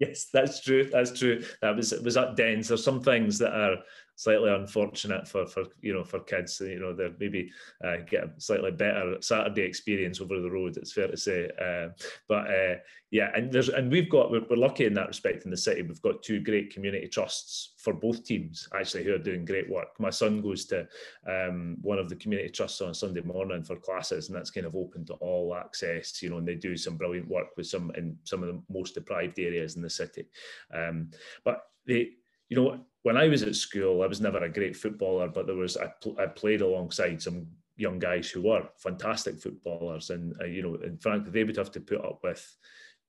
Yes, 0.00 0.28
that's 0.32 0.62
true. 0.62 0.88
That's 0.90 1.16
true. 1.16 1.44
That 1.60 1.76
was 1.76 1.92
it 1.92 2.02
was 2.02 2.16
at 2.16 2.34
Dens. 2.34 2.68
There's 2.68 2.82
some 2.82 3.02
things 3.02 3.38
that 3.38 3.52
are 3.52 3.76
slightly 4.20 4.50
unfortunate 4.50 5.26
for 5.26 5.46
for 5.46 5.64
you 5.80 5.94
know 5.94 6.04
for 6.04 6.20
kids. 6.20 6.60
You 6.60 6.78
know, 6.78 6.92
they 6.92 7.10
maybe 7.18 7.50
uh, 7.82 7.96
get 8.06 8.24
a 8.24 8.30
slightly 8.36 8.70
better 8.70 9.16
Saturday 9.20 9.62
experience 9.62 10.20
over 10.20 10.38
the 10.40 10.50
road. 10.50 10.76
It's 10.76 10.92
fair 10.92 11.08
to 11.08 11.16
say, 11.16 11.48
uh, 11.58 11.88
but 12.28 12.46
uh, 12.50 12.74
yeah, 13.10 13.30
and 13.34 13.50
there's 13.50 13.70
and 13.70 13.90
we've 13.90 14.10
got 14.10 14.30
we're, 14.30 14.44
we're, 14.50 14.56
lucky 14.56 14.84
in 14.84 14.92
that 14.94 15.08
respect 15.08 15.46
in 15.46 15.50
the 15.50 15.56
city. 15.56 15.80
We've 15.80 16.02
got 16.02 16.22
two 16.22 16.40
great 16.40 16.70
community 16.70 17.08
trusts 17.08 17.72
for 17.78 17.94
both 17.94 18.22
teams 18.22 18.68
actually 18.78 19.04
who 19.04 19.14
are 19.14 19.18
doing 19.18 19.46
great 19.46 19.70
work. 19.70 19.98
My 19.98 20.10
son 20.10 20.42
goes 20.42 20.66
to 20.66 20.86
um, 21.26 21.78
one 21.80 21.98
of 21.98 22.10
the 22.10 22.16
community 22.16 22.50
trusts 22.50 22.82
on 22.82 22.92
Sunday 22.92 23.22
morning 23.22 23.64
for 23.64 23.76
classes, 23.76 24.28
and 24.28 24.36
that's 24.36 24.50
kind 24.50 24.66
of 24.66 24.76
open 24.76 25.06
to 25.06 25.14
all 25.14 25.56
access. 25.56 26.22
You 26.22 26.28
know, 26.28 26.36
and 26.36 26.46
they 26.46 26.56
do 26.56 26.76
some 26.76 26.98
brilliant 26.98 27.28
work 27.28 27.56
with 27.56 27.68
some 27.68 27.90
in 27.96 28.18
some 28.24 28.42
of 28.42 28.50
the 28.50 28.62
most 28.68 28.92
deprived 28.92 29.38
areas 29.38 29.76
in 29.76 29.82
the 29.82 29.88
city. 29.88 30.26
Um, 30.74 31.10
but 31.42 31.62
they 31.86 32.10
you 32.50 32.56
know, 32.56 32.80
when 33.02 33.16
I 33.16 33.28
was 33.28 33.42
at 33.42 33.54
school, 33.54 34.02
I 34.02 34.06
was 34.06 34.20
never 34.20 34.44
a 34.44 34.52
great 34.52 34.76
footballer, 34.76 35.28
but 35.28 35.46
there 35.46 35.56
was 35.56 35.78
I, 35.78 35.86
pl- 36.02 36.18
I 36.18 36.26
played 36.26 36.60
alongside 36.60 37.22
some 37.22 37.46
young 37.76 37.98
guys 37.98 38.28
who 38.28 38.42
were 38.42 38.68
fantastic 38.76 39.40
footballers, 39.40 40.10
and 40.10 40.34
uh, 40.42 40.44
you 40.44 40.62
know, 40.62 40.74
in 40.84 40.98
fact, 40.98 41.32
they 41.32 41.44
would 41.44 41.56
have 41.56 41.72
to 41.72 41.80
put 41.80 42.04
up 42.04 42.20
with 42.22 42.46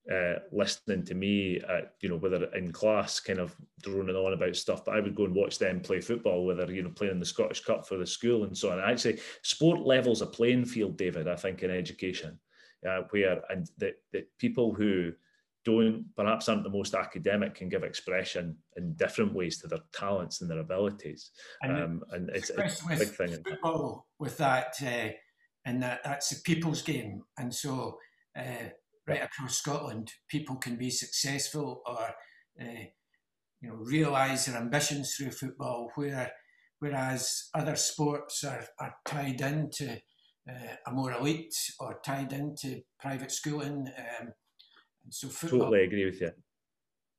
uh, 0.09 0.35
listening 0.51 1.03
to 1.05 1.13
me, 1.13 1.59
at, 1.59 1.93
you 2.01 2.09
know, 2.09 2.17
whether 2.17 2.45
in 2.55 2.71
class, 2.71 3.19
kind 3.19 3.39
of 3.39 3.55
droning 3.83 4.15
on 4.15 4.33
about 4.33 4.55
stuff, 4.55 4.83
but 4.85 4.95
I 4.95 4.99
would 4.99 5.15
go 5.15 5.25
and 5.25 5.35
watch 5.35 5.59
them 5.59 5.79
play 5.79 6.01
football, 6.01 6.45
whether, 6.45 6.71
you 6.71 6.81
know, 6.81 6.89
playing 6.89 7.13
in 7.13 7.19
the 7.19 7.25
Scottish 7.25 7.63
Cup 7.63 7.87
for 7.87 7.97
the 7.97 8.07
school 8.07 8.43
and 8.45 8.57
so 8.57 8.71
on. 8.71 8.79
Actually, 8.79 9.19
sport 9.43 9.81
levels 9.81 10.21
a 10.21 10.25
playing 10.25 10.65
field, 10.65 10.97
David, 10.97 11.27
I 11.27 11.35
think, 11.35 11.61
in 11.61 11.69
education, 11.69 12.39
uh, 12.87 13.01
where, 13.11 13.41
and 13.51 13.69
that 13.77 13.95
people 14.39 14.73
who 14.73 15.11
don't, 15.63 16.05
perhaps 16.15 16.49
aren't 16.49 16.63
the 16.63 16.69
most 16.69 16.93
academic 16.93 17.55
can 17.55 17.69
give 17.69 17.83
expression 17.83 18.57
in 18.77 18.93
different 18.93 19.33
ways 19.33 19.59
to 19.59 19.67
their 19.67 19.79
talents 19.93 20.41
and 20.41 20.49
their 20.49 20.59
abilities. 20.59 21.31
And, 21.61 21.71
um, 21.71 22.03
and 22.11 22.29
it's, 22.29 22.49
it's, 22.49 22.83
a 22.83 22.97
big 22.97 23.09
thing. 23.09 23.37
Football 23.47 24.07
with 24.19 24.37
that, 24.37 24.75
uh, 24.81 25.09
and 25.65 25.83
that, 25.83 26.01
that's 26.03 26.31
a 26.31 26.41
people's 26.41 26.81
game. 26.81 27.23
And 27.37 27.53
so, 27.53 27.97
uh, 28.37 28.69
right 29.07 29.23
across 29.23 29.57
Scotland, 29.57 30.11
people 30.27 30.55
can 30.55 30.77
be 30.77 30.89
successful 30.89 31.81
or 31.85 32.09
uh, 32.61 32.83
you 33.61 33.69
know 33.69 33.75
realise 33.75 34.45
their 34.45 34.57
ambitions 34.57 35.15
through 35.15 35.31
football, 35.31 35.91
where 35.95 36.31
whereas 36.79 37.49
other 37.53 37.75
sports 37.75 38.43
are, 38.43 38.65
are 38.79 38.95
tied 39.05 39.41
into 39.41 40.01
uh, 40.49 40.75
a 40.87 40.91
more 40.91 41.13
elite 41.13 41.55
or 41.79 41.99
tied 42.03 42.33
into 42.33 42.81
private 42.99 43.31
schooling. 43.31 43.87
Um, 43.97 44.33
so 45.11 45.27
football, 45.27 45.59
totally 45.59 45.83
agree 45.83 46.05
with 46.05 46.21
you. 46.21 46.31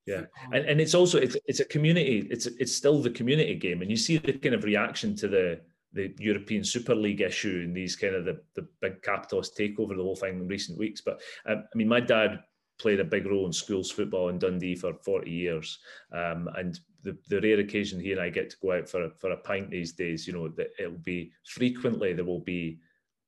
Yeah, 0.07 0.23
and, 0.53 0.65
and 0.65 0.81
it's 0.81 0.95
also 0.95 1.19
it's 1.19 1.37
it's 1.47 1.61
a 1.61 1.65
community. 1.65 2.27
It's 2.31 2.47
it's 2.47 2.75
still 2.75 3.01
the 3.01 3.11
community 3.11 3.55
game, 3.55 3.83
and 3.83 3.91
you 3.91 3.97
see 3.97 4.19
the 4.19 4.33
kind 4.33 4.55
of 4.55 4.65
reaction 4.65 5.15
to 5.17 5.29
the 5.29 5.61
the 5.93 6.15
European 6.19 6.65
Super 6.65 6.95
League 6.95 7.21
issue 7.21 7.63
and 7.65 7.77
these 7.77 7.97
kind 7.97 8.15
of 8.15 8.25
the, 8.25 8.41
the 8.57 8.67
big 8.81 9.03
capitalist 9.03 9.57
takeover 9.57 9.95
the 9.95 10.03
whole 10.03 10.17
thing 10.17 10.39
in 10.39 10.49
recent 10.49 10.79
weeks. 10.79 11.03
But 11.03 11.21
um, 11.47 11.65
I 11.73 11.77
mean, 11.77 11.89
my 11.89 12.01
dad 12.01 12.43
played 12.79 13.01
a 13.01 13.05
big 13.05 13.27
role 13.27 13.47
in 13.47 13.53
schools 13.53 13.91
football 13.91 14.29
in 14.29 14.39
Dundee 14.39 14.75
for 14.75 14.95
40 14.95 15.31
years. 15.31 15.79
Um, 16.13 16.49
and 16.57 16.79
the, 17.03 17.17
the 17.29 17.41
rare 17.41 17.61
occasion 17.61 18.01
he 18.01 18.13
and 18.13 18.21
I 18.21 18.31
get 18.31 18.51
to 18.51 18.57
go 18.63 18.73
out 18.73 18.89
for 18.89 19.05
a, 19.05 19.11
for 19.11 19.33
a 19.33 19.37
pint 19.37 19.71
these 19.71 19.93
days, 19.93 20.27
you 20.27 20.33
know, 20.33 20.49
that 20.49 20.71
it'll 20.79 20.93
be 20.93 21.33
frequently 21.45 22.13
there 22.13 22.25
will 22.25 22.41
be 22.41 22.81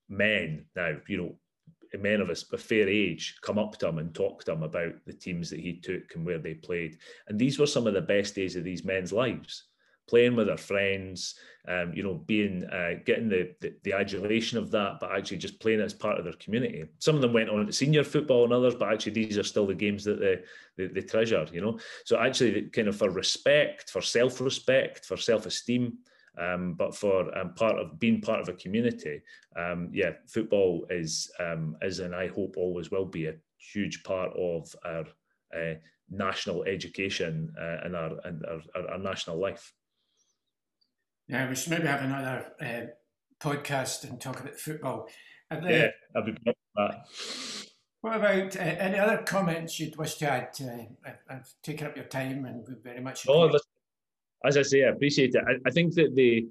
men 0.08 0.64
now, 0.74 0.96
you 1.08 1.16
know, 1.18 1.34
men 1.98 2.20
of 2.20 2.30
a, 2.30 2.58
fair 2.58 2.88
age 2.88 3.36
come 3.42 3.58
up 3.58 3.76
to 3.78 3.88
him 3.88 3.98
and 3.98 4.14
talk 4.14 4.44
to 4.44 4.52
him 4.52 4.62
about 4.62 4.92
the 5.06 5.12
teams 5.12 5.50
that 5.50 5.60
he 5.60 5.74
took 5.74 6.14
and 6.14 6.24
where 6.24 6.38
they 6.38 6.54
played. 6.54 6.98
And 7.28 7.38
these 7.38 7.58
were 7.58 7.66
some 7.66 7.86
of 7.86 7.94
the 7.94 8.00
best 8.00 8.34
days 8.34 8.56
of 8.56 8.64
these 8.64 8.84
men's 8.84 9.12
lives 9.12 9.64
playing 10.06 10.36
with 10.36 10.48
their 10.48 10.56
friends, 10.56 11.34
um, 11.66 11.92
you 11.94 12.02
know, 12.02 12.14
being 12.14 12.64
uh, 12.64 12.94
getting 13.06 13.28
the, 13.28 13.54
the, 13.60 13.74
the 13.84 13.92
adulation 13.92 14.58
of 14.58 14.70
that, 14.70 14.98
but 15.00 15.10
actually 15.10 15.38
just 15.38 15.60
playing 15.60 15.80
as 15.80 15.94
part 15.94 16.18
of 16.18 16.24
their 16.24 16.34
community. 16.34 16.84
Some 16.98 17.16
of 17.16 17.22
them 17.22 17.32
went 17.32 17.48
on 17.48 17.66
to 17.66 17.72
senior 17.72 18.04
football 18.04 18.44
and 18.44 18.52
others, 18.52 18.74
but 18.74 18.92
actually 18.92 19.12
these 19.12 19.38
are 19.38 19.42
still 19.42 19.66
the 19.66 19.74
games 19.74 20.04
that 20.04 20.20
they, 20.20 20.40
they, 20.76 20.92
they 20.92 21.00
treasure, 21.00 21.46
you 21.52 21.60
know. 21.60 21.78
So 22.04 22.18
actually, 22.18 22.62
kind 22.64 22.88
of 22.88 22.96
for 22.96 23.10
respect, 23.10 23.90
for 23.90 24.02
self-respect, 24.02 25.06
for 25.06 25.16
self-esteem. 25.16 25.98
Um, 26.40 26.74
but 26.74 26.94
for 26.94 27.36
um, 27.38 27.54
part 27.54 27.78
of 27.78 27.98
being 27.98 28.20
part 28.20 28.40
of 28.40 28.48
a 28.48 28.54
community, 28.54 29.22
um, 29.56 29.90
yeah, 29.92 30.12
football 30.26 30.86
is 30.90 31.30
um, 31.38 31.76
is 31.82 32.00
and 32.00 32.14
I 32.14 32.28
hope 32.28 32.56
always 32.56 32.90
will 32.90 33.06
be 33.06 33.26
a 33.26 33.34
huge 33.72 34.02
part 34.02 34.32
of 34.36 34.74
our 34.84 35.04
uh, 35.56 35.74
national 36.10 36.64
education 36.64 37.52
uh, 37.60 37.84
and 37.84 37.96
our 37.96 38.18
and 38.24 38.44
our, 38.46 38.60
our, 38.74 38.90
our 38.92 38.98
national 38.98 39.40
life. 39.40 39.72
Yeah, 41.28 41.48
we 41.48 41.54
should 41.54 41.70
maybe 41.70 41.86
have 41.86 42.02
another 42.02 42.52
uh, 42.60 42.86
podcast 43.40 44.04
and 44.04 44.20
talk 44.20 44.40
about 44.40 44.58
football. 44.58 45.08
And, 45.50 45.64
uh, 45.64 45.68
yeah, 45.68 45.88
I'd 46.16 46.26
be 46.26 46.36
that. 46.76 46.96
What 48.00 48.16
about 48.16 48.56
uh, 48.56 48.60
any 48.60 48.98
other 48.98 49.22
comments 49.22 49.80
you'd 49.80 49.96
wish 49.96 50.16
to 50.16 50.30
add? 50.30 50.48
Uh, 50.60 51.10
I've 51.30 51.48
taken 51.62 51.86
up 51.86 51.96
your 51.96 52.04
time 52.04 52.44
and 52.44 52.66
we 52.68 52.74
very 52.82 53.00
much. 53.00 53.26
Oh, 53.26 53.50
as 54.44 54.56
I 54.56 54.62
say, 54.62 54.84
I 54.84 54.88
appreciate 54.88 55.34
it. 55.34 55.44
I, 55.46 55.54
I 55.66 55.70
think 55.70 55.94
that 55.94 56.14
the 56.14 56.46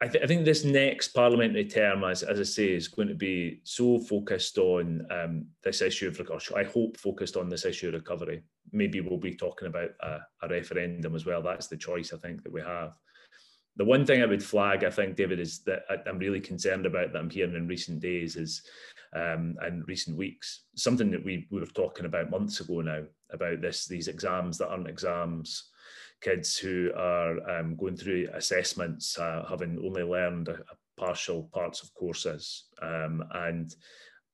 I, 0.00 0.06
th- 0.06 0.22
I, 0.22 0.28
think 0.28 0.44
this 0.44 0.64
next 0.64 1.08
parliamentary 1.08 1.64
term, 1.64 2.04
as, 2.04 2.22
as 2.22 2.38
I 2.38 2.44
say, 2.44 2.72
is 2.72 2.86
going 2.86 3.08
to 3.08 3.16
be 3.16 3.60
so 3.64 3.98
focused 3.98 4.56
on 4.56 5.04
um, 5.10 5.46
this 5.64 5.82
issue 5.82 6.06
of 6.06 6.18
recovery. 6.20 6.54
I 6.56 6.62
hope 6.62 6.96
focused 6.96 7.36
on 7.36 7.48
this 7.48 7.64
issue 7.64 7.88
of 7.88 7.94
recovery. 7.94 8.42
Maybe 8.70 9.00
we'll 9.00 9.18
be 9.18 9.34
talking 9.34 9.66
about 9.66 9.90
a, 10.00 10.18
a, 10.42 10.48
referendum 10.48 11.16
as 11.16 11.26
well. 11.26 11.42
That's 11.42 11.66
the 11.66 11.76
choice 11.76 12.12
I 12.12 12.18
think 12.18 12.44
that 12.44 12.52
we 12.52 12.60
have. 12.60 12.92
The 13.76 13.84
one 13.84 14.06
thing 14.06 14.22
I 14.22 14.26
would 14.26 14.42
flag, 14.42 14.84
I 14.84 14.90
think, 14.90 15.16
David, 15.16 15.40
is 15.40 15.60
that 15.64 15.82
I'm 16.06 16.18
really 16.18 16.40
concerned 16.40 16.86
about 16.86 17.12
that 17.12 17.18
I'm 17.18 17.30
hearing 17.30 17.56
in 17.56 17.66
recent 17.66 17.98
days 17.98 18.36
is 18.36 18.62
um, 19.14 19.56
and 19.62 19.86
recent 19.88 20.16
weeks. 20.16 20.64
Something 20.76 21.10
that 21.10 21.24
we, 21.24 21.48
we 21.50 21.58
were 21.58 21.66
talking 21.66 22.06
about 22.06 22.30
months 22.30 22.60
ago 22.60 22.82
now 22.82 23.02
about 23.30 23.60
this 23.60 23.86
these 23.86 24.08
exams 24.08 24.58
that 24.58 24.68
aren't 24.68 24.88
exams 24.88 25.70
kids 26.20 26.56
who 26.56 26.90
are 26.96 27.38
um, 27.50 27.76
going 27.76 27.96
through 27.96 28.28
assessments, 28.34 29.18
uh, 29.18 29.44
having 29.48 29.78
only 29.84 30.02
learned 30.02 30.48
a, 30.48 30.54
a 30.54 30.76
partial 30.98 31.48
parts 31.54 31.82
of 31.82 31.92
courses. 31.94 32.64
Um, 32.82 33.22
and 33.32 33.74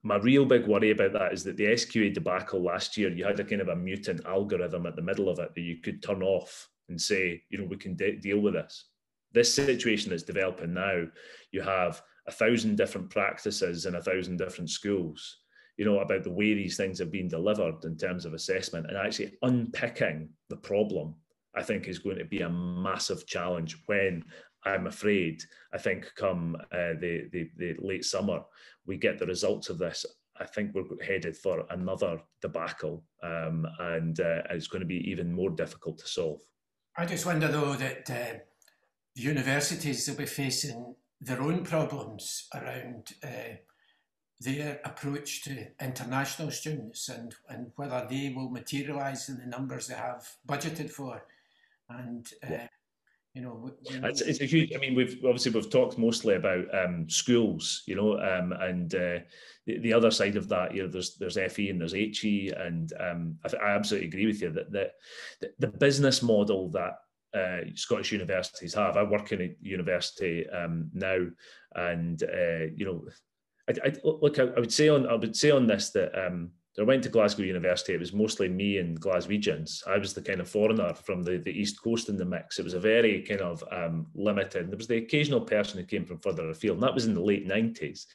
my 0.02 0.16
real 0.16 0.44
big 0.44 0.66
worry 0.66 0.90
about 0.90 1.12
that 1.14 1.32
is 1.32 1.44
that 1.44 1.56
the 1.56 1.64
SQA 1.64 2.12
debacle 2.12 2.62
last 2.62 2.96
year, 2.96 3.10
you 3.10 3.24
had 3.24 3.40
a 3.40 3.44
kind 3.44 3.62
of 3.62 3.68
a 3.68 3.76
mutant 3.76 4.24
algorithm 4.26 4.86
at 4.86 4.96
the 4.96 5.02
middle 5.02 5.28
of 5.28 5.38
it 5.38 5.54
that 5.54 5.60
you 5.60 5.78
could 5.78 6.02
turn 6.02 6.22
off 6.22 6.68
and 6.88 7.00
say, 7.00 7.42
you 7.48 7.58
know, 7.58 7.64
we 7.64 7.76
can 7.76 7.96
de- 7.96 8.16
deal 8.16 8.40
with 8.40 8.54
this. 8.54 8.86
This 9.32 9.52
situation 9.52 10.10
that's 10.10 10.22
developing 10.22 10.74
now, 10.74 11.04
you 11.50 11.62
have 11.62 12.02
a 12.26 12.32
thousand 12.32 12.76
different 12.76 13.10
practices 13.10 13.86
in 13.86 13.94
a 13.94 14.02
thousand 14.02 14.36
different 14.36 14.70
schools, 14.70 15.38
you 15.76 15.84
know, 15.84 16.00
about 16.00 16.22
the 16.22 16.30
way 16.30 16.54
these 16.54 16.76
things 16.76 16.98
have 16.98 17.10
been 17.10 17.28
delivered 17.28 17.84
in 17.84 17.96
terms 17.96 18.24
of 18.24 18.34
assessment 18.34 18.86
and 18.86 18.96
actually 18.96 19.32
unpicking 19.42 20.28
the 20.50 20.56
problem 20.56 21.14
I 21.56 21.62
think 21.62 21.86
is 21.86 21.98
going 21.98 22.18
to 22.18 22.24
be 22.24 22.40
a 22.40 22.50
massive 22.50 23.26
challenge 23.26 23.78
when 23.86 24.24
I'm 24.64 24.86
afraid, 24.86 25.42
I 25.72 25.78
think 25.78 26.12
come 26.16 26.56
uh, 26.72 26.94
the, 27.00 27.28
the, 27.32 27.50
the 27.56 27.76
late 27.80 28.04
summer, 28.04 28.40
we 28.86 28.96
get 28.96 29.18
the 29.18 29.26
results 29.26 29.68
of 29.68 29.78
this. 29.78 30.06
I 30.40 30.46
think 30.46 30.74
we're 30.74 31.04
headed 31.04 31.36
for 31.36 31.64
another 31.70 32.20
debacle, 32.42 33.04
um, 33.22 33.66
and 33.78 34.18
uh, 34.18 34.42
it's 34.50 34.66
going 34.66 34.80
to 34.80 34.86
be 34.86 35.08
even 35.08 35.32
more 35.32 35.50
difficult 35.50 35.98
to 35.98 36.08
solve. 36.08 36.40
I 36.96 37.06
just 37.06 37.26
wonder, 37.26 37.48
though, 37.48 37.74
that 37.74 38.10
uh, 38.10 38.38
universities 39.14 40.08
will 40.08 40.16
be 40.16 40.26
facing 40.26 40.96
their 41.20 41.40
own 41.40 41.62
problems 41.62 42.48
around 42.54 43.12
uh, 43.22 43.56
their 44.40 44.80
approach 44.84 45.44
to 45.44 45.68
international 45.80 46.50
students 46.50 47.08
and, 47.08 47.34
and 47.48 47.70
whether 47.76 48.06
they 48.10 48.32
will 48.34 48.50
materialise 48.50 49.28
in 49.28 49.38
the 49.38 49.46
numbers 49.46 49.86
they 49.86 49.94
have 49.94 50.28
budgeted 50.46 50.90
for 50.90 51.22
and 51.88 52.26
uh, 52.48 52.66
you 53.34 53.42
know, 53.42 53.72
it's, 53.84 54.20
it's, 54.20 54.40
a 54.40 54.44
huge. 54.44 54.72
I 54.76 54.78
mean, 54.78 54.94
we've 54.94 55.18
obviously 55.24 55.50
we've 55.50 55.68
talked 55.68 55.98
mostly 55.98 56.36
about 56.36 56.72
um, 56.72 57.10
schools, 57.10 57.82
you 57.84 57.96
know, 57.96 58.16
um, 58.20 58.52
and 58.52 58.94
uh, 58.94 59.18
the, 59.66 59.78
the 59.80 59.92
other 59.92 60.12
side 60.12 60.36
of 60.36 60.48
that, 60.50 60.72
you 60.72 60.82
know, 60.82 60.88
there's 60.88 61.16
there's 61.16 61.36
FE 61.52 61.68
and 61.68 61.80
there's 61.80 61.94
HE, 61.94 62.52
and 62.56 62.92
um, 63.00 63.36
I, 63.44 63.56
I, 63.56 63.70
absolutely 63.74 64.06
agree 64.06 64.26
with 64.26 64.40
you 64.40 64.50
that 64.52 64.70
the 64.70 64.90
the 65.58 65.66
business 65.66 66.22
model 66.22 66.70
that 66.70 66.94
uh, 67.36 67.68
Scottish 67.74 68.12
universities 68.12 68.74
have. 68.74 68.96
I 68.96 69.02
work 69.02 69.32
in 69.32 69.42
a 69.42 69.56
university 69.60 70.48
um, 70.50 70.90
now, 70.94 71.26
and 71.74 72.22
uh, 72.22 72.66
you 72.76 72.84
know, 72.84 73.04
I, 73.68 73.88
I 73.88 73.94
look. 74.04 74.38
I, 74.38 74.44
I, 74.44 74.60
would 74.60 74.72
say 74.72 74.88
on 74.88 75.08
I 75.08 75.14
would 75.14 75.36
say 75.36 75.50
on 75.50 75.66
this 75.66 75.90
that 75.90 76.14
um, 76.16 76.52
I 76.78 76.82
went 76.82 77.04
to 77.04 77.08
Glasgow 77.08 77.44
University. 77.44 77.94
It 77.94 78.00
was 78.00 78.12
mostly 78.12 78.48
me 78.48 78.78
and 78.78 79.00
Glaswegians. 79.00 79.86
I 79.86 79.96
was 79.96 80.12
the 80.12 80.22
kind 80.22 80.40
of 80.40 80.48
foreigner 80.48 80.92
from 80.94 81.22
the, 81.22 81.38
the 81.38 81.52
East 81.52 81.80
Coast 81.82 82.08
in 82.08 82.16
the 82.16 82.24
mix. 82.24 82.58
It 82.58 82.64
was 82.64 82.74
a 82.74 82.80
very 82.80 83.22
kind 83.22 83.40
of 83.40 83.62
um, 83.70 84.06
limited. 84.14 84.70
There 84.70 84.76
was 84.76 84.88
the 84.88 84.96
occasional 84.96 85.40
person 85.40 85.78
who 85.78 85.86
came 85.86 86.04
from 86.04 86.18
further 86.18 86.50
afield, 86.50 86.78
and 86.78 86.82
that 86.82 86.94
was 86.94 87.06
in 87.06 87.14
the 87.14 87.20
late 87.20 87.46
90s 87.46 88.06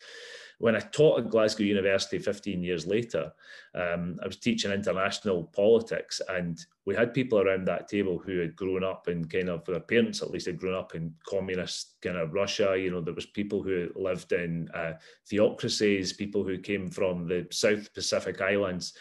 when 0.59 0.75
I 0.75 0.79
taught 0.79 1.19
at 1.19 1.29
Glasgow 1.29 1.63
University 1.63 2.19
15 2.19 2.61
years 2.61 2.85
later, 2.85 3.31
um, 3.73 4.17
I 4.21 4.27
was 4.27 4.37
teaching 4.37 4.71
international 4.71 5.45
politics, 5.55 6.21
and 6.27 6.59
we 6.85 6.95
had 6.95 7.13
people 7.13 7.39
around 7.39 7.65
that 7.65 7.87
table 7.87 8.19
who 8.19 8.39
had 8.39 8.57
grown 8.57 8.83
up 8.83 9.07
in 9.07 9.23
kind 9.25 9.49
of 9.49 9.63
their 9.65 9.79
parents 9.79 10.21
at 10.21 10.31
least 10.31 10.47
had 10.47 10.59
grown 10.59 10.75
up 10.75 10.95
in 10.95 11.15
communist 11.25 11.95
kind 12.01 12.17
of 12.17 12.33
Russia. 12.33 12.75
You 12.77 12.91
know, 12.91 12.99
there 12.99 13.13
was 13.13 13.25
people 13.25 13.63
who 13.63 13.89
lived 13.95 14.33
in 14.33 14.69
uh, 14.73 14.93
theocracies, 15.29 16.11
people 16.11 16.43
who 16.43 16.57
came 16.57 16.89
from 16.89 17.25
the 17.25 17.47
South 17.51 17.93
Pacific 17.93 18.41
Islands, 18.41 18.93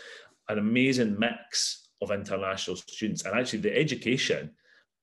an 0.48 0.58
amazing 0.58 1.18
mix 1.18 1.88
of 2.00 2.12
international 2.12 2.76
students, 2.76 3.24
and 3.24 3.36
actually 3.36 3.60
the 3.60 3.76
education 3.76 4.52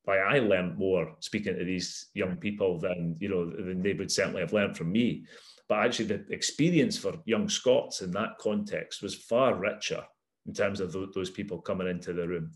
why 0.05 0.19
I 0.19 0.39
learned 0.39 0.77
more 0.77 1.15
speaking 1.19 1.57
to 1.57 1.63
these 1.63 2.07
young 2.13 2.37
mm. 2.37 2.39
people 2.39 2.79
than 2.79 3.15
you 3.19 3.29
know 3.29 3.45
than 3.45 3.81
they 3.81 3.93
would 3.93 4.11
certainly 4.11 4.41
have 4.41 4.53
learned 4.53 4.77
from 4.77 4.91
me. 4.91 5.25
But 5.67 5.85
actually, 5.85 6.05
the 6.05 6.25
experience 6.29 6.97
for 6.97 7.15
young 7.25 7.49
Scots 7.49 8.01
in 8.01 8.11
that 8.11 8.37
context 8.39 9.01
was 9.01 9.15
far 9.15 9.55
richer 9.55 10.03
in 10.45 10.53
terms 10.53 10.79
of 10.79 10.95
those 11.13 11.31
people 11.31 11.59
coming 11.59 11.87
into 11.87 12.13
the 12.13 12.27
room. 12.27 12.51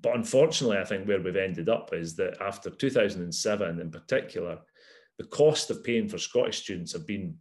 But 0.00 0.16
unfortunately, 0.16 0.78
I 0.78 0.84
think 0.84 1.06
where 1.06 1.20
we've 1.20 1.36
ended 1.36 1.68
up 1.68 1.94
is 1.94 2.16
that 2.16 2.40
after 2.40 2.70
2007 2.70 3.80
in 3.80 3.90
particular, 3.90 4.58
the 5.16 5.24
cost 5.24 5.70
of 5.70 5.84
paying 5.84 6.08
for 6.08 6.18
Scottish 6.18 6.62
students 6.62 6.92
have 6.92 7.06
been 7.06 7.36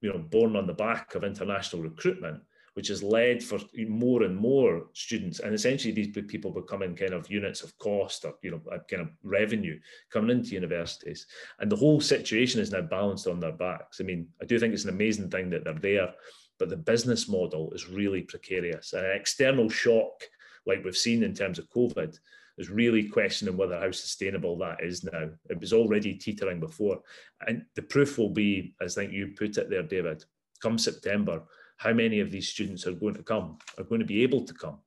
you 0.00 0.12
know, 0.12 0.18
borne 0.18 0.56
on 0.56 0.66
the 0.66 0.74
back 0.74 1.14
of 1.14 1.24
international 1.24 1.82
recruitment, 1.82 2.42
which 2.76 2.88
has 2.88 3.02
led 3.02 3.42
for 3.42 3.58
more 3.88 4.22
and 4.24 4.36
more 4.36 4.84
students, 4.92 5.40
and 5.40 5.54
essentially 5.54 5.94
these 5.94 6.14
people 6.28 6.50
becoming 6.50 6.94
kind 6.94 7.14
of 7.14 7.30
units 7.30 7.62
of 7.62 7.76
cost 7.78 8.26
or 8.26 8.34
you 8.42 8.50
know 8.50 8.60
kind 8.90 9.00
of 9.00 9.08
revenue 9.22 9.80
coming 10.12 10.28
into 10.30 10.50
universities, 10.50 11.26
and 11.60 11.72
the 11.72 11.76
whole 11.76 12.02
situation 12.02 12.60
is 12.60 12.70
now 12.70 12.82
balanced 12.82 13.26
on 13.26 13.40
their 13.40 13.52
backs. 13.52 13.98
I 13.98 14.04
mean, 14.04 14.28
I 14.42 14.44
do 14.44 14.58
think 14.58 14.74
it's 14.74 14.84
an 14.84 14.90
amazing 14.90 15.30
thing 15.30 15.48
that 15.50 15.64
they're 15.64 15.72
there, 15.72 16.12
but 16.58 16.68
the 16.68 16.76
business 16.76 17.30
model 17.30 17.72
is 17.72 17.88
really 17.88 18.20
precarious. 18.20 18.92
An 18.92 19.06
external 19.06 19.70
shock, 19.70 20.24
like 20.66 20.84
we've 20.84 20.94
seen 20.94 21.22
in 21.22 21.32
terms 21.32 21.58
of 21.58 21.70
COVID, 21.70 22.18
is 22.58 22.68
really 22.68 23.08
questioning 23.08 23.56
whether 23.56 23.80
how 23.80 23.90
sustainable 23.90 24.58
that 24.58 24.84
is 24.84 25.02
now. 25.02 25.30
It 25.48 25.60
was 25.60 25.72
already 25.72 26.12
teetering 26.12 26.60
before. 26.60 27.00
And 27.46 27.64
the 27.74 27.82
proof 27.82 28.18
will 28.18 28.30
be, 28.30 28.74
as 28.82 28.98
I 28.98 29.02
think 29.02 29.14
you 29.14 29.28
put 29.28 29.56
it 29.56 29.70
there, 29.70 29.82
David, 29.82 30.24
come 30.60 30.76
September, 30.78 31.42
how 31.76 31.92
many 31.92 32.20
of 32.20 32.30
these 32.30 32.48
students 32.48 32.86
are 32.86 32.92
going 32.92 33.14
to 33.14 33.22
come, 33.22 33.58
are 33.78 33.84
going 33.84 34.00
to 34.00 34.06
be 34.06 34.22
able 34.22 34.44
to 34.44 34.54
come. 34.54 34.78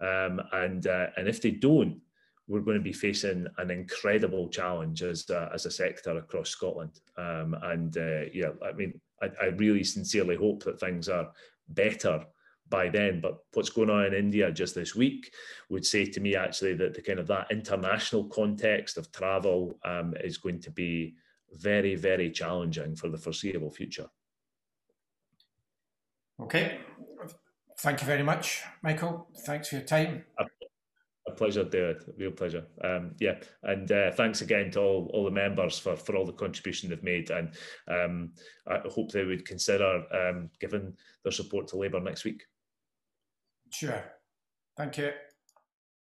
Um, 0.00 0.40
and, 0.52 0.86
uh, 0.86 1.06
and 1.16 1.28
if 1.28 1.40
they 1.40 1.50
don't, 1.50 2.00
we're 2.48 2.60
going 2.60 2.76
to 2.76 2.82
be 2.82 2.92
facing 2.92 3.46
an 3.58 3.70
incredible 3.70 4.48
challenge 4.48 5.02
as 5.02 5.28
a, 5.30 5.50
as 5.52 5.66
a 5.66 5.70
sector 5.70 6.16
across 6.16 6.50
Scotland. 6.50 7.00
Um, 7.16 7.56
and 7.62 7.96
uh, 7.96 8.26
yeah, 8.32 8.50
I 8.64 8.72
mean, 8.72 9.00
I, 9.20 9.30
I 9.42 9.46
really 9.46 9.82
sincerely 9.82 10.36
hope 10.36 10.62
that 10.64 10.78
things 10.78 11.08
are 11.08 11.32
better 11.68 12.24
by 12.68 12.88
then. 12.88 13.20
But 13.20 13.38
what's 13.54 13.70
going 13.70 13.90
on 13.90 14.04
in 14.04 14.14
India 14.14 14.50
just 14.52 14.74
this 14.74 14.94
week 14.94 15.32
would 15.70 15.84
say 15.84 16.04
to 16.06 16.20
me 16.20 16.36
actually 16.36 16.74
that 16.74 16.94
the 16.94 17.02
kind 17.02 17.18
of 17.18 17.26
that 17.28 17.50
international 17.50 18.24
context 18.24 18.96
of 18.96 19.10
travel 19.10 19.78
um, 19.84 20.14
is 20.22 20.38
going 20.38 20.60
to 20.60 20.70
be 20.70 21.16
very, 21.52 21.94
very 21.94 22.30
challenging 22.30 22.94
for 22.94 23.08
the 23.08 23.18
foreseeable 23.18 23.70
future. 23.70 24.06
Okay. 26.40 26.78
Thank 27.80 28.00
you 28.00 28.06
very 28.06 28.22
much, 28.22 28.62
Michael. 28.82 29.28
Thanks 29.44 29.68
for 29.68 29.76
your 29.76 29.84
time. 29.84 30.24
A, 30.38 31.32
pleasure, 31.32 31.64
David. 31.64 32.02
A 32.08 32.12
real 32.16 32.30
pleasure. 32.30 32.64
Um, 32.82 33.14
yeah, 33.20 33.34
and 33.64 33.90
uh, 33.90 34.12
thanks 34.12 34.40
again 34.40 34.70
to 34.70 34.80
all, 34.80 35.10
all 35.12 35.24
the 35.24 35.30
members 35.30 35.78
for, 35.78 35.96
for 35.96 36.16
all 36.16 36.24
the 36.24 36.32
contribution 36.32 36.88
they've 36.88 37.02
made. 37.02 37.30
And 37.30 37.50
um, 37.88 38.32
I 38.66 38.78
hope 38.88 39.12
they 39.12 39.24
would 39.24 39.44
consider 39.44 40.04
um, 40.14 40.50
giving 40.60 40.94
their 41.22 41.32
support 41.32 41.68
to 41.68 41.76
Labour 41.76 42.00
next 42.00 42.24
week. 42.24 42.44
Sure. 43.72 44.02
Thank 44.76 44.98
you. 44.98 45.10